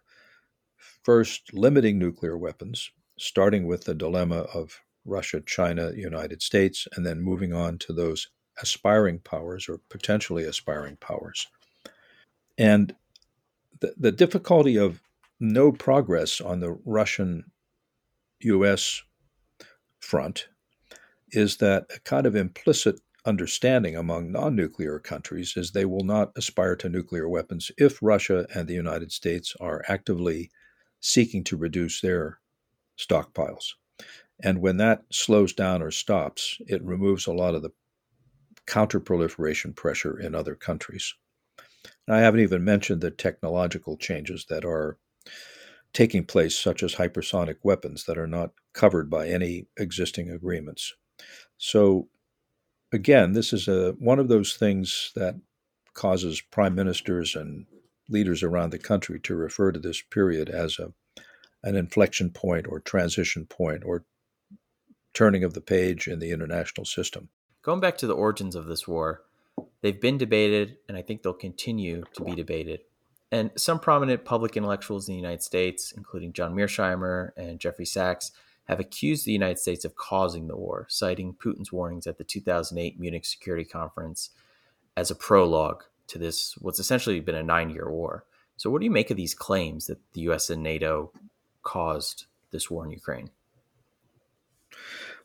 first 0.76 1.52
limiting 1.52 1.98
nuclear 1.98 2.36
weapons, 2.36 2.90
starting 3.20 3.66
with 3.66 3.84
the 3.84 3.94
dilemma 3.94 4.46
of 4.54 4.80
Russia, 5.04 5.42
China, 5.44 5.92
United 5.94 6.40
States, 6.40 6.88
and 6.96 7.04
then 7.04 7.20
moving 7.20 7.52
on 7.52 7.76
to 7.78 7.92
those 7.92 8.28
aspiring 8.62 9.18
powers 9.18 9.68
or 9.68 9.78
potentially 9.90 10.44
aspiring 10.44 10.96
powers. 10.96 11.46
And 12.56 12.94
the, 13.80 13.94
the 13.96 14.12
difficulty 14.12 14.76
of 14.76 15.02
no 15.38 15.70
progress 15.70 16.40
on 16.40 16.60
the 16.60 16.72
Russian 16.84 17.44
US 18.40 19.02
front 19.98 20.48
is 21.30 21.58
that 21.58 21.86
a 21.94 22.00
kind 22.00 22.26
of 22.26 22.34
implicit 22.34 23.00
understanding 23.26 23.96
among 23.96 24.32
non 24.32 24.56
nuclear 24.56 24.98
countries 24.98 25.54
is 25.56 25.70
they 25.70 25.84
will 25.84 26.04
not 26.04 26.32
aspire 26.36 26.74
to 26.76 26.88
nuclear 26.88 27.28
weapons 27.28 27.70
if 27.76 27.98
Russia 28.02 28.46
and 28.54 28.66
the 28.66 28.74
United 28.74 29.12
States 29.12 29.54
are 29.60 29.84
actively 29.88 30.50
seeking 31.00 31.44
to 31.44 31.56
reduce 31.56 32.00
their 32.00 32.40
stockpiles. 33.00 33.74
And 34.42 34.60
when 34.60 34.78
that 34.78 35.02
slows 35.10 35.52
down 35.52 35.82
or 35.82 35.90
stops, 35.90 36.58
it 36.66 36.82
removes 36.82 37.26
a 37.26 37.32
lot 37.32 37.54
of 37.54 37.62
the 37.62 37.72
counterproliferation 38.66 39.74
pressure 39.74 40.18
in 40.18 40.34
other 40.34 40.54
countries. 40.54 41.14
And 42.06 42.16
I 42.16 42.20
haven't 42.20 42.40
even 42.40 42.64
mentioned 42.64 43.00
the 43.00 43.10
technological 43.10 43.96
changes 43.96 44.46
that 44.48 44.64
are 44.64 44.96
taking 45.92 46.24
place, 46.24 46.56
such 46.56 46.82
as 46.82 46.94
hypersonic 46.94 47.56
weapons 47.62 48.04
that 48.04 48.18
are 48.18 48.26
not 48.26 48.52
covered 48.72 49.10
by 49.10 49.28
any 49.28 49.66
existing 49.76 50.30
agreements. 50.30 50.94
So, 51.58 52.08
again, 52.92 53.32
this 53.32 53.52
is 53.52 53.66
a, 53.68 53.92
one 53.98 54.18
of 54.18 54.28
those 54.28 54.54
things 54.54 55.12
that 55.16 55.34
causes 55.94 56.40
prime 56.40 56.74
ministers 56.74 57.34
and 57.34 57.66
leaders 58.08 58.42
around 58.42 58.70
the 58.70 58.78
country 58.78 59.20
to 59.20 59.34
refer 59.34 59.72
to 59.72 59.80
this 59.80 60.02
period 60.02 60.48
as 60.48 60.78
a, 60.78 60.92
an 61.62 61.76
inflection 61.76 62.30
point 62.30 62.66
or 62.68 62.80
transition 62.80 63.46
point 63.46 63.82
or 63.84 64.04
turning 65.12 65.44
of 65.44 65.54
the 65.54 65.60
page 65.60 66.06
in 66.06 66.18
the 66.18 66.30
international 66.30 66.84
system. 66.84 67.28
Going 67.62 67.80
back 67.80 67.98
to 67.98 68.06
the 68.06 68.14
origins 68.14 68.54
of 68.54 68.66
this 68.66 68.88
war, 68.88 69.22
they've 69.82 70.00
been 70.00 70.18
debated, 70.18 70.78
and 70.88 70.96
I 70.96 71.02
think 71.02 71.22
they'll 71.22 71.34
continue 71.34 72.04
to 72.14 72.24
be 72.24 72.34
debated. 72.34 72.80
And 73.32 73.50
some 73.56 73.78
prominent 73.78 74.24
public 74.24 74.56
intellectuals 74.56 75.08
in 75.08 75.12
the 75.12 75.20
United 75.20 75.42
States, 75.42 75.92
including 75.92 76.32
John 76.32 76.54
Mearsheimer 76.54 77.30
and 77.36 77.60
Jeffrey 77.60 77.84
Sachs, 77.84 78.32
have 78.64 78.80
accused 78.80 79.24
the 79.24 79.32
United 79.32 79.58
States 79.58 79.84
of 79.84 79.96
causing 79.96 80.46
the 80.46 80.56
war, 80.56 80.86
citing 80.88 81.34
Putin's 81.34 81.72
warnings 81.72 82.06
at 82.06 82.18
the 82.18 82.24
2008 82.24 82.98
Munich 82.98 83.24
Security 83.24 83.64
Conference 83.64 84.30
as 84.96 85.10
a 85.10 85.14
prologue 85.14 85.84
to 86.08 86.18
this, 86.18 86.54
what's 86.58 86.78
essentially 86.78 87.20
been 87.20 87.34
a 87.34 87.42
nine 87.42 87.70
year 87.70 87.90
war. 87.90 88.24
So, 88.56 88.70
what 88.70 88.80
do 88.80 88.84
you 88.84 88.90
make 88.90 89.10
of 89.10 89.16
these 89.16 89.34
claims 89.34 89.86
that 89.86 89.98
the 90.12 90.20
US 90.22 90.50
and 90.50 90.62
NATO 90.62 91.12
caused 91.62 92.26
this 92.50 92.70
war 92.70 92.84
in 92.84 92.90
Ukraine? 92.90 93.30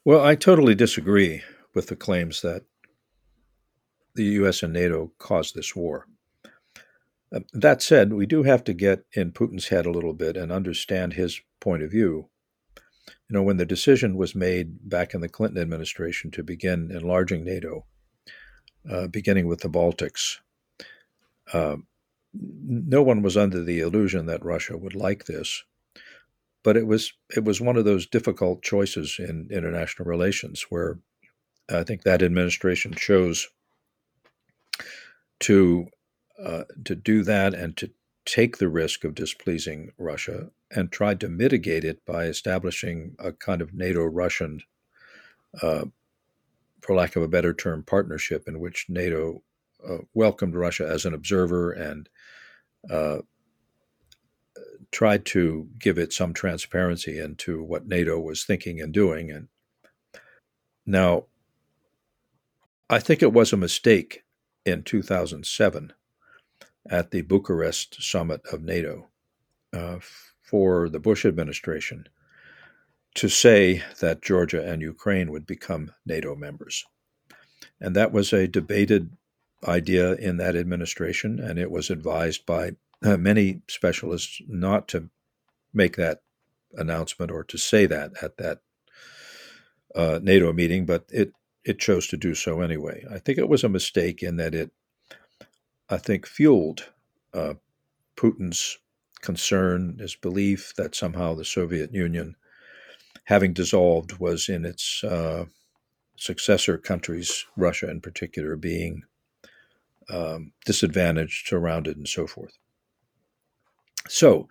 Well, 0.04 0.24
I 0.24 0.36
totally 0.36 0.76
disagree 0.76 1.42
with 1.74 1.88
the 1.88 1.96
claims 1.96 2.42
that 2.42 2.64
the 4.14 4.24
US 4.24 4.64
and 4.64 4.74
NATO 4.74 5.12
caused 5.18 5.56
this 5.56 5.76
war. 5.76 6.08
Uh, 7.34 7.42
that 7.54 7.82
said, 7.82 8.14
we 8.14 8.26
do 8.26 8.44
have 8.44 8.64
to 8.66 8.74
get 8.74 9.04
in 9.14 9.32
Putin's 9.32 9.68
head 9.68 9.86
a 9.86 9.92
little 9.92 10.14
bit 10.14 10.38
and 10.38 10.52
understand 10.52 11.14
his 11.14 11.42
point 11.60 11.84
of 11.84 11.92
view. 11.92 12.30
You 13.08 13.34
know, 13.34 13.44
when 13.44 13.58
the 13.58 13.66
decision 13.66 14.16
was 14.16 14.36
made 14.36 14.88
back 14.88 15.14
in 15.14 15.22
the 15.22 15.30
Clinton 15.30 15.62
administration 15.62 16.32
to 16.32 16.44
begin 16.44 16.92
enlarging 16.92 17.44
NATO, 17.44 17.86
uh, 18.90 19.08
beginning 19.08 19.48
with 19.48 19.62
the 19.62 19.70
Baltics, 19.70 20.38
uh, 21.52 21.78
no 22.34 23.02
one 23.02 23.22
was 23.22 23.36
under 23.36 23.64
the 23.64 23.80
illusion 23.80 24.28
that 24.28 24.46
Russia 24.46 24.78
would 24.78 24.96
like 24.96 25.26
this 25.26 25.64
but 26.66 26.76
it 26.76 26.88
was 26.88 27.14
it 27.34 27.46
was 27.46 27.62
one 27.62 27.78
of 27.78 27.86
those 27.86 28.08
difficult 28.08 28.64
choices 28.64 29.18
in 29.20 29.48
international 29.52 30.10
relations 30.10 30.66
where 30.70 30.98
I 31.70 31.84
think 31.84 32.02
that 32.02 32.24
administration 32.24 32.96
chose 32.96 33.48
to 35.42 35.86
uh, 36.44 36.64
to 36.84 36.96
do 36.96 37.24
that 37.24 37.54
and 37.54 37.78
to 37.78 37.92
take 38.26 38.58
the 38.58 38.68
risk 38.68 39.04
of 39.04 39.14
displeasing 39.14 39.92
Russia 40.00 40.50
and 40.76 40.92
tried 40.92 41.20
to 41.20 41.30
mitigate 41.30 41.84
it 41.84 42.04
by 42.04 42.26
establishing 42.26 43.16
a 43.20 43.32
kind 43.32 43.62
of 43.62 43.76
NATO-Russian, 43.76 44.62
uh, 45.62 45.86
for 46.82 46.96
lack 46.96 47.16
of 47.16 47.22
a 47.22 47.28
better 47.28 47.54
term, 47.54 47.84
partnership 47.84 48.48
in 48.48 48.60
which 48.60 48.88
NATO 48.90 49.44
uh, 49.88 50.00
welcomed 50.16 50.56
Russia 50.56 50.88
as 50.92 51.06
an 51.06 51.14
observer 51.14 51.72
and 51.72 52.10
uh, 52.90 53.20
tried 54.92 55.26
to 55.26 55.70
give 55.80 55.98
it 55.98 56.14
some 56.14 56.34
transparency 56.34 57.20
into 57.20 57.64
what 57.64 57.88
NATO 57.88 58.20
was 58.20 58.44
thinking 58.44 58.82
and 58.82 58.94
doing. 58.94 59.32
And 59.32 59.48
now, 60.86 61.26
I 62.90 63.00
think 63.00 63.22
it 63.22 63.34
was 63.34 63.52
a 63.52 63.58
mistake 63.58 64.24
in 64.66 64.84
2007 64.84 65.94
at 66.90 67.12
the 67.12 67.22
Bucharest 67.22 68.02
summit 68.02 68.42
of 68.52 68.62
NATO 68.62 69.08
uh, 69.74 69.98
for 70.42 70.90
the 70.90 71.00
Bush 71.00 71.26
administration 71.26 72.08
to 73.16 73.30
say 73.30 73.82
that 74.02 74.22
Georgia 74.22 74.64
and 74.64 74.82
Ukraine 74.82 75.32
would 75.32 75.48
become 75.48 75.92
NATO 76.06 76.36
members. 76.36 76.86
And 77.80 77.96
that 77.96 78.12
was 78.12 78.34
a 78.34 78.48
debated 78.48 79.10
idea 79.68 80.14
in 80.14 80.38
that 80.38 80.56
administration, 80.56 81.40
and 81.40 81.58
it 81.58 81.72
was 81.72 81.90
advised 81.90 82.46
by 82.46 82.74
uh, 83.04 83.18
many 83.18 83.62
specialists 83.68 84.42
not 84.48 84.88
to 84.90 85.10
make 85.74 85.96
that 85.98 86.22
announcement 86.74 87.32
or 87.32 87.44
to 87.44 87.58
say 87.58 87.86
that 87.86 88.12
at 88.22 88.38
that 88.38 88.60
uh, 89.96 90.20
NATO 90.22 90.52
meeting, 90.54 90.86
but 90.86 91.06
it 91.10 91.32
it 91.64 91.80
chose 91.80 92.08
to 92.08 92.18
do 92.18 92.36
so 92.36 92.62
anyway. 92.62 93.04
I 93.10 93.18
think 93.18 93.40
it 93.40 93.50
was 93.50 93.64
a 93.64 93.70
mistake 93.70 94.22
in 94.22 94.38
that 94.38 94.54
it, 94.54 94.72
I 95.90 95.98
think, 95.98 96.28
fueled 96.28 96.92
uh, 97.34 97.56
Putin's 98.16 98.78
concern, 99.22 99.98
his 100.00 100.16
belief 100.16 100.74
that 100.78 100.94
somehow 100.94 101.34
the 101.34 101.44
Soviet 101.44 101.92
Union, 101.92 102.36
having 103.24 103.52
dissolved, 103.54 104.20
was 104.20 104.48
in 104.48 104.64
its 104.64 105.04
uh, 105.04 105.46
successor 106.16 106.78
countries, 106.78 107.46
Russia 107.58 107.90
in 107.90 108.00
particular, 108.00 108.56
being 108.56 109.02
um, 110.10 110.52
disadvantaged, 110.66 111.48
surrounded, 111.48 111.98
and 111.98 112.08
so 112.08 112.28
forth. 112.28 112.58
So, 114.08 114.48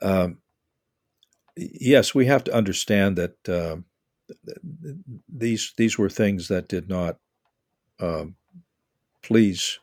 um, 0.00 0.38
yes, 1.56 2.14
we 2.14 2.26
have 2.26 2.44
to 2.44 2.54
understand 2.54 3.16
that 3.16 3.48
uh, 3.48 3.76
these 5.28 5.72
these 5.76 5.98
were 5.98 6.10
things 6.10 6.48
that 6.48 6.68
did 6.68 6.88
not 6.88 7.18
um, 8.00 8.36
please 9.22 9.78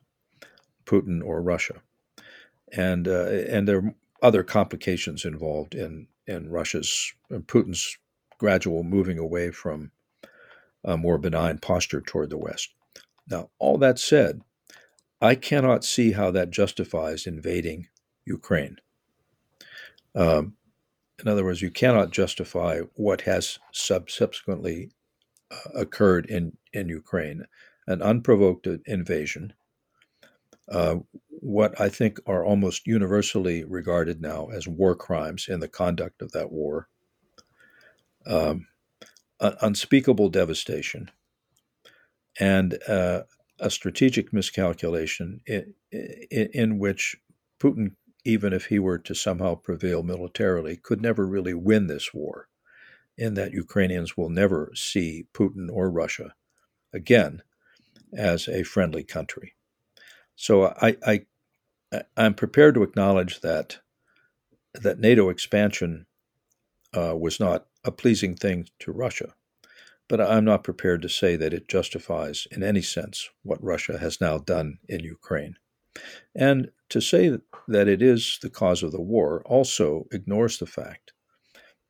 Putin 0.86 1.24
or 1.24 1.42
Russia, 1.42 1.82
and 2.72 3.08
uh, 3.08 3.26
and 3.26 3.68
there 3.68 3.78
are 3.78 3.96
other 4.22 4.44
complications 4.44 5.26
involved 5.26 5.76
in 5.76 6.08
in 6.28 6.50
Russia's 6.50 7.14
Putin's 7.32 7.98
gradual 8.38 8.84
moving 8.84 9.18
away 9.18 9.52
from 9.52 9.92
a 10.84 10.98
more 10.98 11.18
benign 11.18 11.58
posture 11.58 12.02
toward 12.02 12.30
the 12.30 12.38
West. 12.38 12.74
Now, 13.28 13.50
all 13.60 13.78
that 13.80 13.98
said, 13.98 14.42
I 15.22 15.36
cannot 15.36 15.84
see 15.84 16.12
how 16.12 16.32
that 16.32 16.52
justifies 16.52 17.26
invading 17.26 17.88
Ukraine. 18.26 18.78
Um, 20.16 20.56
in 21.22 21.28
other 21.28 21.44
words, 21.44 21.62
you 21.62 21.72
cannot 21.72 22.12
justify 22.12 22.82
what 22.96 23.22
has 23.22 23.60
sub- 23.72 24.10
subsequently 24.10 24.92
uh, 25.52 25.80
occurred 25.80 26.26
in, 26.28 26.58
in 26.74 26.90
Ukraine 26.90 27.46
an 27.88 28.02
unprovoked 28.02 28.68
invasion, 28.86 29.54
uh, 30.70 30.96
what 31.28 31.80
I 31.80 31.90
think 31.90 32.20
are 32.26 32.44
almost 32.44 32.88
universally 32.88 33.64
regarded 33.64 34.22
now 34.22 34.48
as 34.48 34.68
war 34.68 34.96
crimes 34.96 35.48
in 35.48 35.60
the 35.60 35.68
conduct 35.68 36.22
of 36.22 36.32
that 36.32 36.52
war, 36.52 36.88
um, 38.26 38.66
unspeakable 39.40 40.30
devastation, 40.30 41.12
and 42.40 42.80
uh, 42.88 43.24
a 43.60 43.70
strategic 43.70 44.34
miscalculation 44.34 45.42
in, 45.46 45.74
in, 45.92 46.50
in 46.54 46.80
which 46.80 47.16
Putin 47.62 47.92
even 48.26 48.52
if 48.52 48.66
he 48.66 48.80
were 48.80 48.98
to 48.98 49.16
somehow 49.16 49.56
prevail 49.56 50.04
militarily, 50.04 50.76
could 50.76 51.02
never 51.02 51.26
really 51.26 51.54
win 51.54 51.88
this 51.88 52.14
war, 52.14 52.50
in 53.18 53.36
that 53.36 53.54
Ukrainians 53.54 54.18
will 54.18 54.30
never 54.30 54.72
see 54.76 55.28
Putin 55.34 55.70
or 55.72 55.90
Russia 55.90 56.34
again 56.92 57.44
as 58.18 58.48
a 58.48 58.64
friendly 58.64 59.04
country. 59.04 59.56
So 60.36 60.74
I, 60.82 60.98
I 61.06 61.26
I'm 62.18 62.34
prepared 62.34 62.74
to 62.76 62.84
acknowledge 62.84 63.42
that 63.42 63.80
that 64.74 65.00
NATO 65.00 65.30
expansion 65.30 66.08
uh, 66.94 67.16
was 67.16 67.40
not 67.40 67.68
a 67.86 67.92
pleasing 67.92 68.36
thing 68.36 68.68
to 68.80 68.92
Russia, 68.92 69.34
but 70.10 70.20
I'm 70.20 70.44
not 70.44 70.64
prepared 70.64 71.02
to 71.04 71.10
say 71.10 71.36
that 71.38 71.54
it 71.54 71.68
justifies 71.68 72.48
in 72.52 72.64
any 72.64 72.82
sense 72.82 73.30
what 73.44 73.64
Russia 73.64 73.98
has 74.00 74.20
now 74.20 74.38
done 74.38 74.80
in 74.90 75.02
Ukraine. 75.02 75.56
And 76.36 76.72
to 76.90 77.02
say 77.02 77.38
that 77.68 77.88
it 77.88 78.02
is 78.02 78.40
the 78.42 78.50
cause 78.50 78.84
of 78.84 78.92
the 78.92 79.02
war 79.02 79.42
also 79.46 80.08
ignores 80.12 80.58
the 80.58 80.66
fact 80.66 81.14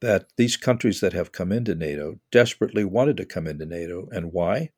that 0.01 0.27
these 0.37 0.57
countries 0.57 0.99
that 1.01 1.13
have 1.13 1.31
come 1.31 1.51
into 1.51 1.73
NATO 1.73 2.19
desperately 2.31 2.83
wanted 2.83 3.17
to 3.17 3.25
come 3.25 3.47
into 3.47 3.65
NATO. 3.65 4.07
And 4.11 4.31
why? 4.31 4.71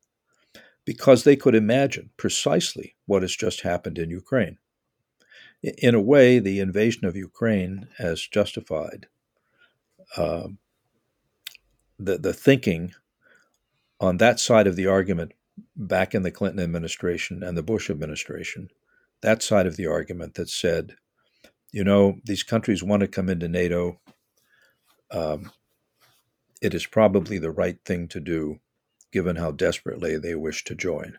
Because 0.84 1.24
they 1.24 1.36
could 1.36 1.54
imagine 1.54 2.10
precisely 2.16 2.96
what 3.06 3.22
has 3.22 3.36
just 3.36 3.60
happened 3.60 3.98
in 3.98 4.10
Ukraine. 4.10 4.58
In 5.62 5.94
a 5.94 6.00
way, 6.00 6.38
the 6.38 6.60
invasion 6.60 7.04
of 7.04 7.16
Ukraine 7.16 7.88
has 7.98 8.26
justified 8.26 9.08
uh, 10.16 10.48
the, 11.98 12.16
the 12.16 12.32
thinking 12.32 12.92
on 14.00 14.18
that 14.18 14.38
side 14.38 14.66
of 14.66 14.76
the 14.76 14.86
argument 14.86 15.32
back 15.76 16.14
in 16.14 16.22
the 16.22 16.30
Clinton 16.30 16.62
administration 16.62 17.42
and 17.42 17.56
the 17.56 17.62
Bush 17.62 17.90
administration, 17.90 18.70
that 19.22 19.42
side 19.42 19.66
of 19.66 19.76
the 19.76 19.86
argument 19.86 20.34
that 20.34 20.48
said, 20.48 20.94
you 21.72 21.84
know, 21.84 22.18
these 22.24 22.42
countries 22.42 22.82
want 22.82 23.00
to 23.00 23.08
come 23.08 23.28
into 23.28 23.48
NATO. 23.48 24.00
Um, 25.10 25.52
it 26.60 26.74
is 26.74 26.86
probably 26.86 27.38
the 27.38 27.50
right 27.50 27.78
thing 27.84 28.08
to 28.08 28.20
do, 28.20 28.60
given 29.12 29.36
how 29.36 29.52
desperately 29.52 30.18
they 30.18 30.34
wish 30.34 30.64
to 30.64 30.74
join. 30.74 31.18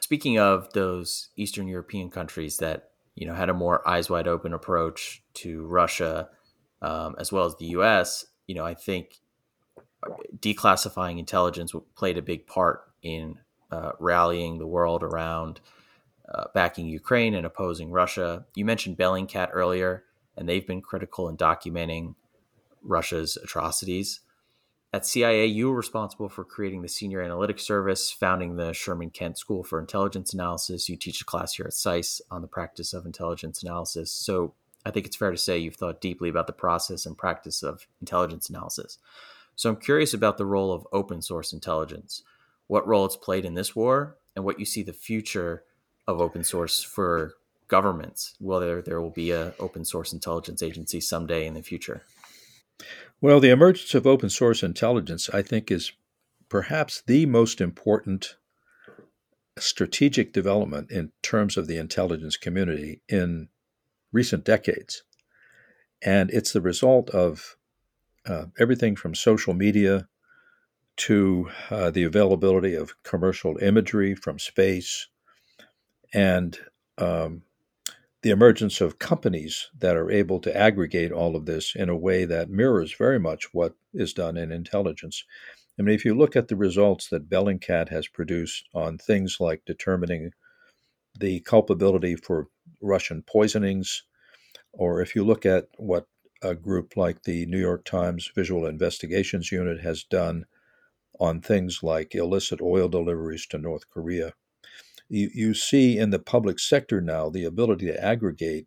Speaking 0.00 0.38
of 0.38 0.72
those 0.72 1.28
Eastern 1.36 1.68
European 1.68 2.10
countries 2.10 2.58
that 2.58 2.90
you 3.14 3.26
know 3.26 3.34
had 3.34 3.50
a 3.50 3.54
more 3.54 3.86
eyes 3.86 4.08
wide 4.08 4.28
open 4.28 4.54
approach 4.54 5.22
to 5.34 5.66
Russia, 5.66 6.30
um, 6.80 7.16
as 7.18 7.30
well 7.32 7.44
as 7.44 7.56
the 7.56 7.66
U.S., 7.66 8.24
you 8.46 8.54
know, 8.54 8.64
I 8.64 8.74
think 8.74 9.20
declassifying 10.38 11.18
intelligence 11.18 11.72
played 11.96 12.18
a 12.18 12.22
big 12.22 12.46
part 12.46 12.82
in 13.02 13.38
uh, 13.70 13.92
rallying 13.98 14.58
the 14.58 14.66
world 14.66 15.02
around 15.02 15.60
uh, 16.32 16.44
backing 16.54 16.86
Ukraine 16.86 17.34
and 17.34 17.46
opposing 17.46 17.90
Russia. 17.90 18.44
You 18.54 18.64
mentioned 18.64 18.98
Bellingcat 18.98 19.50
earlier, 19.52 20.04
and 20.36 20.48
they've 20.48 20.66
been 20.66 20.82
critical 20.82 21.28
in 21.28 21.36
documenting 21.36 22.14
Russia's 22.82 23.36
atrocities. 23.36 24.20
At 24.92 25.04
CIA, 25.04 25.44
you 25.44 25.68
were 25.68 25.76
responsible 25.76 26.30
for 26.30 26.44
creating 26.44 26.80
the 26.80 26.88
Senior 26.88 27.22
Analytics 27.22 27.60
Service, 27.60 28.10
founding 28.10 28.56
the 28.56 28.72
Sherman 28.72 29.10
Kent 29.10 29.36
School 29.36 29.62
for 29.62 29.78
Intelligence 29.78 30.32
Analysis. 30.32 30.88
You 30.88 30.96
teach 30.96 31.20
a 31.20 31.26
class 31.26 31.54
here 31.54 31.66
at 31.66 31.74
SAIS 31.74 32.22
on 32.30 32.40
the 32.40 32.48
practice 32.48 32.94
of 32.94 33.04
intelligence 33.04 33.62
analysis. 33.62 34.10
So 34.10 34.54
I 34.86 34.90
think 34.90 35.04
it's 35.04 35.16
fair 35.16 35.30
to 35.30 35.36
say 35.36 35.58
you've 35.58 35.76
thought 35.76 36.00
deeply 36.00 36.30
about 36.30 36.46
the 36.46 36.54
process 36.54 37.04
and 37.04 37.18
practice 37.18 37.62
of 37.62 37.86
intelligence 38.00 38.48
analysis. 38.48 38.98
So 39.56 39.68
I'm 39.68 39.76
curious 39.76 40.14
about 40.14 40.38
the 40.38 40.46
role 40.46 40.72
of 40.72 40.86
open 40.90 41.20
source 41.20 41.52
intelligence, 41.52 42.22
what 42.66 42.86
role 42.86 43.04
it's 43.04 43.16
played 43.16 43.44
in 43.44 43.54
this 43.54 43.76
war, 43.76 44.16
and 44.34 44.44
what 44.44 44.58
you 44.58 44.64
see 44.64 44.82
the 44.82 44.92
future 44.94 45.64
of 46.08 46.20
open 46.20 46.42
source 46.42 46.82
for 46.82 47.34
governments, 47.68 48.34
whether 48.40 48.80
there 48.80 49.00
will 49.00 49.10
be 49.10 49.30
an 49.30 49.52
open 49.60 49.84
source 49.84 50.12
intelligence 50.12 50.62
agency 50.62 51.00
someday 51.00 51.46
in 51.46 51.52
the 51.52 51.62
future. 51.62 52.02
Well, 53.20 53.40
the 53.40 53.50
emergence 53.50 53.94
of 53.94 54.06
open 54.06 54.30
source 54.30 54.62
intelligence, 54.62 55.28
I 55.32 55.42
think, 55.42 55.70
is 55.70 55.92
perhaps 56.48 57.02
the 57.06 57.26
most 57.26 57.60
important 57.60 58.36
strategic 59.58 60.32
development 60.32 60.90
in 60.90 61.12
terms 61.20 61.56
of 61.56 61.66
the 61.66 61.76
intelligence 61.76 62.36
community 62.36 63.02
in 63.08 63.48
recent 64.10 64.44
decades. 64.44 65.02
And 66.00 66.30
it's 66.30 66.52
the 66.52 66.60
result 66.60 67.10
of 67.10 67.56
uh, 68.24 68.46
everything 68.58 68.96
from 68.96 69.14
social 69.14 69.52
media 69.52 70.08
to 70.96 71.50
uh, 71.70 71.90
the 71.90 72.04
availability 72.04 72.74
of 72.74 72.94
commercial 73.02 73.58
imagery 73.58 74.14
from 74.14 74.38
space 74.38 75.08
and 76.12 76.58
um, 76.98 77.42
the 78.22 78.30
emergence 78.30 78.80
of 78.80 78.98
companies 78.98 79.68
that 79.78 79.96
are 79.96 80.10
able 80.10 80.40
to 80.40 80.56
aggregate 80.56 81.12
all 81.12 81.36
of 81.36 81.46
this 81.46 81.74
in 81.76 81.88
a 81.88 81.96
way 81.96 82.24
that 82.24 82.50
mirrors 82.50 82.92
very 82.94 83.18
much 83.18 83.54
what 83.54 83.74
is 83.94 84.12
done 84.12 84.36
in 84.36 84.50
intelligence. 84.50 85.24
I 85.78 85.82
mean, 85.82 85.94
if 85.94 86.04
you 86.04 86.14
look 86.14 86.34
at 86.34 86.48
the 86.48 86.56
results 86.56 87.08
that 87.08 87.30
Bellingcat 87.30 87.88
has 87.90 88.08
produced 88.08 88.68
on 88.74 88.98
things 88.98 89.36
like 89.38 89.62
determining 89.64 90.32
the 91.18 91.40
culpability 91.40 92.16
for 92.16 92.48
Russian 92.80 93.22
poisonings, 93.22 94.02
or 94.72 95.00
if 95.00 95.14
you 95.14 95.24
look 95.24 95.46
at 95.46 95.68
what 95.76 96.06
a 96.42 96.54
group 96.54 96.96
like 96.96 97.22
the 97.22 97.46
New 97.46 97.58
York 97.58 97.84
Times 97.84 98.30
Visual 98.34 98.66
Investigations 98.66 99.52
Unit 99.52 99.80
has 99.80 100.02
done 100.04 100.44
on 101.20 101.40
things 101.40 101.82
like 101.82 102.14
illicit 102.14 102.60
oil 102.60 102.88
deliveries 102.88 103.46
to 103.46 103.58
North 103.58 103.88
Korea, 103.88 104.32
you, 105.08 105.30
you 105.34 105.54
see 105.54 105.98
in 105.98 106.10
the 106.10 106.18
public 106.18 106.58
sector 106.58 107.00
now 107.00 107.28
the 107.28 107.44
ability 107.44 107.86
to 107.86 108.04
aggregate 108.04 108.66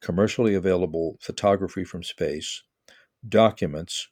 commercially 0.00 0.54
available 0.54 1.16
photography 1.20 1.84
from 1.84 2.02
space, 2.02 2.62
documents, 3.26 4.08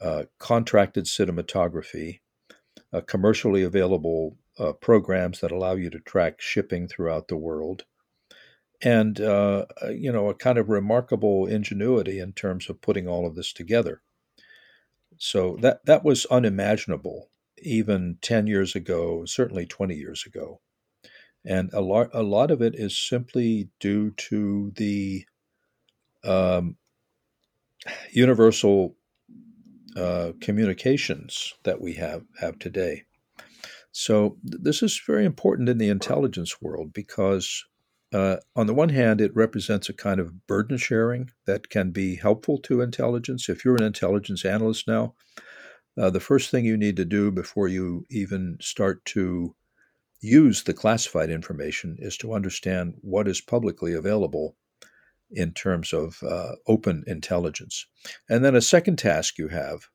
uh, 0.00 0.24
contracted 0.38 1.04
cinematography, 1.04 2.20
uh, 2.92 3.00
commercially 3.02 3.62
available 3.62 4.36
uh, 4.58 4.72
programs 4.72 5.40
that 5.40 5.52
allow 5.52 5.74
you 5.74 5.88
to 5.88 6.00
track 6.00 6.40
shipping 6.40 6.88
throughout 6.88 7.28
the 7.28 7.36
world, 7.36 7.84
and 8.82 9.20
uh, 9.20 9.64
uh, 9.82 9.90
you 9.90 10.10
know 10.10 10.28
a 10.28 10.34
kind 10.34 10.58
of 10.58 10.68
remarkable 10.68 11.46
ingenuity 11.46 12.18
in 12.18 12.32
terms 12.32 12.68
of 12.68 12.80
putting 12.80 13.06
all 13.06 13.26
of 13.26 13.36
this 13.36 13.52
together. 13.52 14.02
So 15.18 15.56
that 15.60 15.86
that 15.86 16.04
was 16.04 16.26
unimaginable 16.26 17.30
even 17.58 18.18
10 18.22 18.48
years 18.48 18.74
ago, 18.74 19.24
certainly 19.24 19.66
20 19.66 19.94
years 19.94 20.24
ago 20.26 20.60
and 21.44 21.72
a 21.72 21.80
lot 21.80 22.08
a 22.12 22.22
lot 22.22 22.50
of 22.50 22.62
it 22.62 22.74
is 22.74 22.96
simply 22.96 23.68
due 23.80 24.10
to 24.12 24.72
the 24.76 25.24
um, 26.24 26.76
universal 28.12 28.96
uh, 29.96 30.32
communications 30.40 31.54
that 31.64 31.80
we 31.80 31.94
have 31.94 32.22
have 32.40 32.58
today. 32.58 33.04
So 33.92 34.38
th- 34.50 34.62
this 34.62 34.82
is 34.82 35.00
very 35.06 35.24
important 35.24 35.68
in 35.68 35.78
the 35.78 35.90
intelligence 35.90 36.62
world 36.62 36.92
because, 36.92 37.64
uh, 38.14 38.36
on 38.56 38.66
the 38.66 38.74
one 38.74 38.88
hand, 38.88 39.20
it 39.20 39.34
represents 39.34 39.88
a 39.88 39.94
kind 39.94 40.20
of 40.20 40.46
burden 40.46 40.78
sharing 40.78 41.30
that 41.46 41.68
can 41.68 41.90
be 41.90 42.16
helpful 42.16 42.58
to 42.58 42.80
intelligence. 42.80 43.48
If 43.48 43.64
you're 43.64 43.76
an 43.76 43.82
intelligence 43.82 44.44
analyst 44.44 44.88
now, 44.88 45.14
uh, 45.98 46.08
the 46.08 46.20
first 46.20 46.50
thing 46.50 46.64
you 46.64 46.76
need 46.76 46.96
to 46.96 47.04
do 47.04 47.30
before 47.30 47.68
you 47.68 48.06
even 48.08 48.56
start 48.60 49.04
to 49.06 49.54
use 50.22 50.62
the 50.62 50.72
classified 50.72 51.30
information 51.30 51.96
is 51.98 52.16
to 52.16 52.32
understand 52.32 52.94
what 53.00 53.28
is 53.28 53.40
publicly 53.40 53.92
available 53.92 54.56
in 55.30 55.52
terms 55.52 55.92
of 55.92 56.22
uh, 56.22 56.52
open 56.66 57.02
intelligence. 57.06 57.86
And 58.30 58.44
then 58.44 58.54
a 58.54 58.60
second 58.60 58.96
task 58.96 59.36
you 59.36 59.48
have 59.48 59.88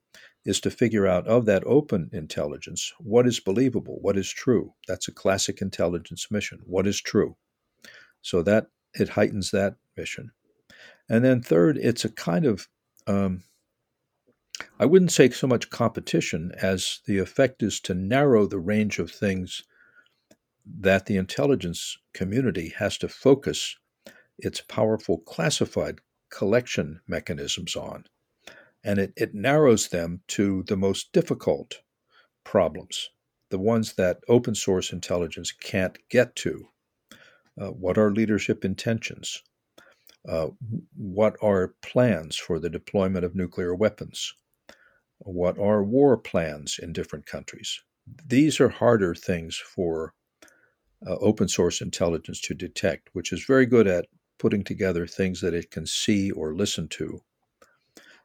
is 0.45 0.59
to 0.61 0.71
figure 0.71 1.07
out 1.07 1.27
of 1.27 1.45
that 1.45 1.63
open 1.65 2.09
intelligence 2.11 2.93
what 2.99 3.25
is 3.25 3.39
believable, 3.39 3.99
what 4.01 4.17
is 4.17 4.29
true. 4.29 4.73
That's 4.87 5.07
a 5.07 5.13
classic 5.13 5.61
intelligence 5.61 6.27
mission. 6.29 6.59
What 6.65 6.87
is 6.87 7.01
true? 7.01 7.37
So 8.21 8.41
that 8.43 8.67
it 8.93 9.09
heightens 9.09 9.51
that 9.51 9.75
mission. 9.95 10.31
And 11.09 11.23
then 11.23 11.41
third, 11.41 11.77
it's 11.77 12.03
a 12.03 12.09
kind 12.09 12.45
of 12.45 12.67
um, 13.05 13.43
I 14.79 14.85
wouldn't 14.85 15.11
say 15.11 15.29
so 15.29 15.47
much 15.47 15.69
competition 15.69 16.51
as 16.61 17.01
the 17.05 17.19
effect 17.19 17.63
is 17.63 17.79
to 17.81 17.93
narrow 17.93 18.47
the 18.47 18.59
range 18.59 18.99
of 18.99 19.11
things 19.11 19.63
that 20.80 21.06
the 21.06 21.17
intelligence 21.17 21.97
community 22.13 22.73
has 22.77 22.97
to 22.97 23.08
focus 23.08 23.77
its 24.38 24.62
powerful 24.62 25.19
classified 25.19 25.99
collection 26.30 26.99
mechanisms 27.08 27.75
on. 27.75 28.06
And 28.84 28.99
it, 28.99 29.13
it 29.15 29.34
narrows 29.34 29.89
them 29.89 30.21
to 30.30 30.63
the 30.63 30.77
most 30.77 31.12
difficult 31.13 31.82
problems, 32.43 33.10
the 33.49 33.60
ones 33.60 33.93
that 33.93 34.19
open 34.27 34.56
source 34.56 34.91
intelligence 34.91 35.51
can't 35.51 35.97
get 36.10 36.36
to. 36.38 36.69
Uh, 37.60 37.71
what 37.71 37.97
are 37.97 38.12
leadership 38.12 38.63
intentions? 38.63 39.41
Uh, 40.27 40.47
what 40.95 41.36
are 41.41 41.73
plans 41.82 42.36
for 42.36 42.60
the 42.60 42.69
deployment 42.69 43.25
of 43.25 43.36
nuclear 43.36 43.73
weapons? 43.73 44.34
What 45.19 45.58
are 45.58 45.84
war 45.84 46.17
plans 46.17 46.80
in 46.82 46.93
different 46.93 47.25
countries? 47.25 47.82
These 48.25 48.60
are 48.60 48.69
harder 48.69 49.15
things 49.15 49.58
for 49.58 50.13
uh, 51.05 51.15
open 51.15 51.47
source 51.47 51.81
intelligence 51.81 52.41
to 52.41 52.53
detect, 52.53 53.10
which 53.13 53.31
is 53.31 53.43
very 53.43 53.65
good 53.65 53.88
at 53.88 54.07
putting 54.39 54.63
together 54.63 55.05
things 55.05 55.41
that 55.41 55.53
it 55.53 55.72
can 55.72 55.86
see 55.86 56.32
or 56.32 56.55
listen 56.55 56.88
to. 56.88 57.22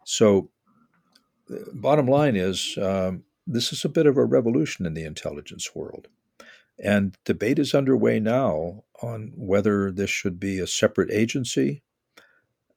So, 0.05 0.51
bottom 1.73 2.07
line 2.07 2.37
is 2.37 2.77
um, 2.79 3.25
this 3.47 3.73
is 3.73 3.85
a 3.85 3.89
bit 3.89 4.07
of 4.07 4.17
a 4.17 4.25
revolution 4.25 4.87
in 4.87 4.95
the 4.95 5.05
intelligence 5.05 5.75
world. 5.75 6.09
And 6.79 7.17
debate 7.25 7.59
is 7.59 7.75
underway 7.75 8.21
now 8.21 8.85
on 9.03 9.33
whether 9.37 9.91
this 9.91 10.11
should 10.11 10.41
be 10.41 10.59
a 10.59 10.67
separate 10.67 11.11
agency 11.11 11.83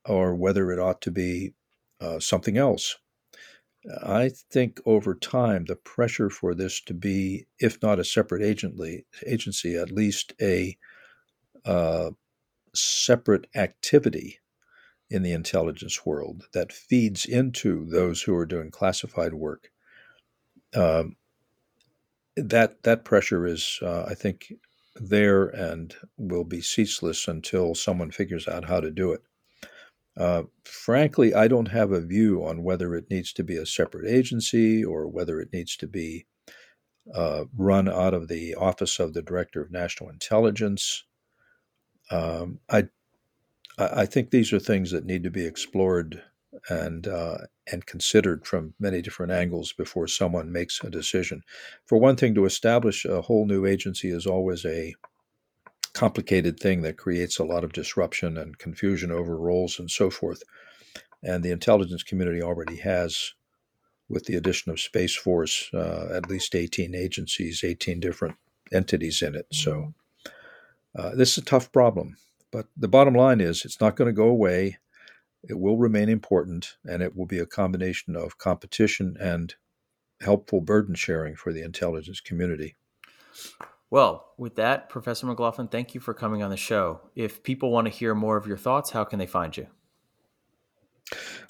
or 0.05 0.35
whether 0.35 0.71
it 0.71 0.79
ought 0.79 1.01
to 1.01 1.11
be 1.11 1.53
uh, 1.99 2.19
something 2.19 2.57
else. 2.57 2.97
I 4.03 4.29
think 4.29 4.79
over 4.85 5.13
time, 5.13 5.65
the 5.65 5.75
pressure 5.75 6.29
for 6.29 6.55
this 6.55 6.81
to 6.81 6.93
be, 6.93 7.45
if 7.59 7.81
not 7.81 7.99
a 7.99 8.03
separate 8.03 8.41
agently, 8.41 9.05
agency, 9.25 9.75
at 9.75 9.91
least 9.91 10.33
a 10.41 10.77
uh, 11.65 12.11
separate 12.73 13.47
activity 13.55 14.39
in 15.09 15.21
the 15.21 15.33
intelligence 15.33 16.05
world 16.05 16.47
that 16.53 16.73
feeds 16.73 17.25
into 17.25 17.85
those 17.85 18.23
who 18.23 18.35
are 18.35 18.45
doing 18.45 18.71
classified 18.71 19.33
work. 19.33 19.71
Uh, 20.73 21.05
that 22.35 22.83
that 22.83 23.05
pressure 23.05 23.45
is, 23.45 23.79
uh, 23.81 24.03
I 24.09 24.13
think, 24.13 24.51
there 24.95 25.45
and 25.47 25.95
will 26.17 26.43
be 26.43 26.61
ceaseless 26.61 27.27
until 27.27 27.75
someone 27.75 28.11
figures 28.11 28.47
out 28.47 28.65
how 28.65 28.79
to 28.79 28.91
do 28.91 29.11
it. 29.13 29.21
Uh, 30.17 30.43
frankly, 30.63 31.33
I 31.33 31.47
don't 31.47 31.67
have 31.67 31.91
a 31.91 32.01
view 32.01 32.45
on 32.45 32.63
whether 32.63 32.95
it 32.95 33.09
needs 33.09 33.33
to 33.33 33.43
be 33.43 33.57
a 33.57 33.65
separate 33.65 34.07
agency 34.07 34.83
or 34.83 35.07
whether 35.07 35.39
it 35.39 35.51
needs 35.51 35.75
to 35.77 35.87
be 35.87 36.25
uh, 37.13 37.45
run 37.55 37.89
out 37.89 38.13
of 38.13 38.27
the 38.27 38.55
Office 38.55 38.99
of 38.99 39.13
the 39.13 39.21
Director 39.21 39.61
of 39.61 39.71
National 39.71 40.09
Intelligence. 40.09 41.03
Um, 42.11 42.59
I 42.69 42.87
I 43.77 44.05
think 44.05 44.29
these 44.29 44.53
are 44.53 44.59
things 44.59 44.91
that 44.91 45.05
need 45.05 45.23
to 45.23 45.29
be 45.29 45.45
explored 45.45 46.23
and 46.69 47.07
uh, 47.07 47.39
and 47.71 47.85
considered 47.85 48.45
from 48.45 48.73
many 48.79 49.01
different 49.01 49.31
angles 49.31 49.73
before 49.73 50.07
someone 50.07 50.51
makes 50.51 50.81
a 50.83 50.89
decision. 50.89 51.41
For 51.85 51.97
one 51.97 52.15
thing, 52.15 52.35
to 52.35 52.45
establish 52.45 53.05
a 53.05 53.21
whole 53.21 53.45
new 53.45 53.65
agency 53.65 54.09
is 54.09 54.25
always 54.25 54.65
a 54.65 54.95
complicated 55.95 56.59
thing 56.59 56.81
that 56.81 56.97
creates 56.97 57.39
a 57.39 57.43
lot 57.43 57.63
of 57.63 57.71
disruption 57.71 58.37
and 58.37 58.59
confusion 58.59 59.11
over 59.11 59.35
roles 59.37 59.79
and 59.79 59.89
so 59.89 60.09
forth. 60.09 60.43
And 61.23 61.41
the 61.41 61.51
intelligence 61.51 62.03
community 62.03 62.41
already 62.41 62.75
has, 62.77 63.33
with 64.09 64.25
the 64.25 64.35
addition 64.35 64.71
of 64.71 64.79
Space 64.79 65.15
Force, 65.15 65.69
uh, 65.73 66.09
at 66.13 66.29
least 66.29 66.53
18 66.53 66.93
agencies, 66.93 67.63
18 67.63 68.01
different 68.01 68.35
entities 68.73 69.21
in 69.21 69.35
it. 69.35 69.47
So 69.51 69.93
uh, 70.95 71.15
this 71.15 71.31
is 71.31 71.37
a 71.39 71.45
tough 71.45 71.71
problem. 71.71 72.17
But 72.51 72.67
the 72.75 72.89
bottom 72.89 73.15
line 73.15 73.39
is 73.39 73.63
it's 73.63 73.81
not 73.81 73.95
going 73.95 74.07
to 74.07 74.13
go 74.13 74.27
away. 74.27 74.77
It 75.47 75.59
will 75.59 75.77
remain 75.77 76.09
important, 76.09 76.75
and 76.85 77.01
it 77.01 77.15
will 77.15 77.25
be 77.25 77.39
a 77.39 77.45
combination 77.45 78.15
of 78.15 78.37
competition 78.37 79.15
and 79.19 79.55
helpful 80.21 80.59
burden 80.59 80.95
sharing 80.95 81.35
for 81.35 81.53
the 81.53 81.61
intelligence 81.61 82.19
community. 82.19 82.75
Well, 83.89 84.33
with 84.37 84.55
that, 84.55 84.89
Professor 84.89 85.25
McLaughlin, 85.25 85.67
thank 85.67 85.93
you 85.93 86.01
for 86.01 86.13
coming 86.13 86.41
on 86.43 86.49
the 86.49 86.57
show. 86.57 87.01
If 87.15 87.43
people 87.43 87.71
want 87.71 87.85
to 87.85 87.93
hear 87.93 88.15
more 88.15 88.37
of 88.37 88.47
your 88.47 88.57
thoughts, 88.57 88.91
how 88.91 89.03
can 89.03 89.19
they 89.19 89.27
find 89.27 89.55
you? 89.55 89.67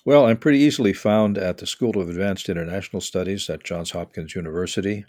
Well, 0.04 0.28
I'm 0.28 0.38
pretty 0.38 0.60
easily 0.60 0.94
found 0.94 1.38
at 1.38 1.58
the 1.58 1.66
School 1.66 2.00
of 2.00 2.10
Advanced 2.10 2.50
International 2.50 3.02
Studies 3.02 3.50
at 3.50 3.64
Johns 3.64 3.92
Hopkins 3.92 4.36
University. 4.36 5.06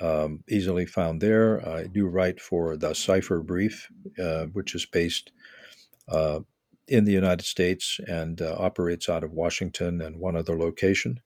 Um, 0.00 0.42
easily 0.48 0.86
found 0.86 1.20
there. 1.20 1.66
I 1.66 1.86
do 1.86 2.06
write 2.06 2.40
for 2.40 2.76
the 2.76 2.94
Cipher 2.94 3.40
Brief, 3.40 3.88
uh, 4.18 4.46
which 4.46 4.74
is 4.74 4.86
based 4.86 5.32
uh, 6.08 6.40
in 6.88 7.04
the 7.04 7.12
United 7.12 7.44
States 7.44 8.00
and 8.06 8.40
uh, 8.40 8.56
operates 8.58 9.08
out 9.08 9.22
of 9.22 9.32
Washington 9.32 10.00
and 10.00 10.18
one 10.18 10.36
other 10.36 10.58
location. 10.58 11.20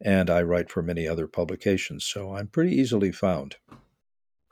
And 0.00 0.30
I 0.30 0.42
write 0.42 0.70
for 0.70 0.82
many 0.82 1.06
other 1.06 1.26
publications, 1.26 2.04
so 2.04 2.34
I'm 2.34 2.46
pretty 2.46 2.74
easily 2.74 3.12
found. 3.12 3.56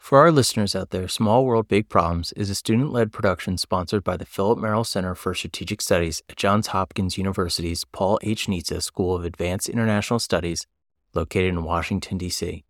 For 0.06 0.20
our 0.20 0.30
listeners 0.30 0.76
out 0.76 0.90
there, 0.90 1.08
Small 1.08 1.44
World 1.44 1.66
Big 1.66 1.88
Problems 1.88 2.30
is 2.34 2.48
a 2.48 2.54
student 2.54 2.92
led 2.92 3.12
production 3.12 3.58
sponsored 3.58 4.04
by 4.04 4.16
the 4.16 4.24
Philip 4.24 4.56
Merrill 4.56 4.84
Center 4.84 5.16
for 5.16 5.34
Strategic 5.34 5.82
Studies 5.82 6.22
at 6.30 6.36
Johns 6.36 6.68
Hopkins 6.68 7.18
University's 7.18 7.84
Paul 7.84 8.20
H. 8.22 8.46
Nitze 8.46 8.80
School 8.84 9.16
of 9.16 9.24
Advanced 9.24 9.68
International 9.68 10.20
Studies, 10.20 10.64
located 11.12 11.48
in 11.48 11.64
Washington, 11.64 12.18
D.C. 12.18 12.64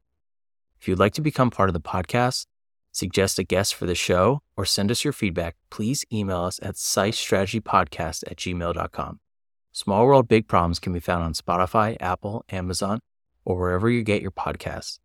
If 0.81 0.89
you'd 0.89 0.99
like 0.99 1.13
to 1.13 1.21
become 1.21 1.51
part 1.51 1.69
of 1.69 1.75
the 1.75 1.79
podcast, 1.79 2.47
suggest 2.91 3.39
a 3.39 3.45
guest 3.45 3.75
for 3.75 3.85
the 3.85 3.95
show, 3.95 4.41
or 4.57 4.65
send 4.65 4.91
us 4.91 5.05
your 5.05 5.13
feedback, 5.13 5.57
please 5.69 6.07
email 6.11 6.41
us 6.41 6.59
at 6.63 6.77
saisstrategypodcast 6.77 8.25
at 8.31 8.39
gmail.com. 8.39 9.21
Small 9.73 10.07
World 10.07 10.27
Big 10.27 10.49
Problems 10.49 10.79
can 10.79 10.95
be 10.95 11.01
found 11.01 11.23
on 11.23 11.35
Spotify, 11.35 11.99
Apple, 12.01 12.47
Amazon, 12.49 13.01
or 13.45 13.59
wherever 13.59 13.91
you 13.91 14.03
get 14.03 14.23
your 14.23 14.31
podcasts. 14.31 15.01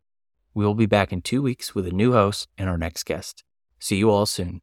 We 0.54 0.66
will 0.66 0.74
be 0.74 0.86
back 0.86 1.12
in 1.12 1.22
two 1.22 1.40
weeks 1.40 1.74
with 1.74 1.86
a 1.86 1.92
new 1.92 2.12
host 2.12 2.46
and 2.58 2.68
our 2.68 2.76
next 2.76 3.04
guest. 3.04 3.42
See 3.78 3.96
you 3.96 4.10
all 4.10 4.26
soon. 4.26 4.60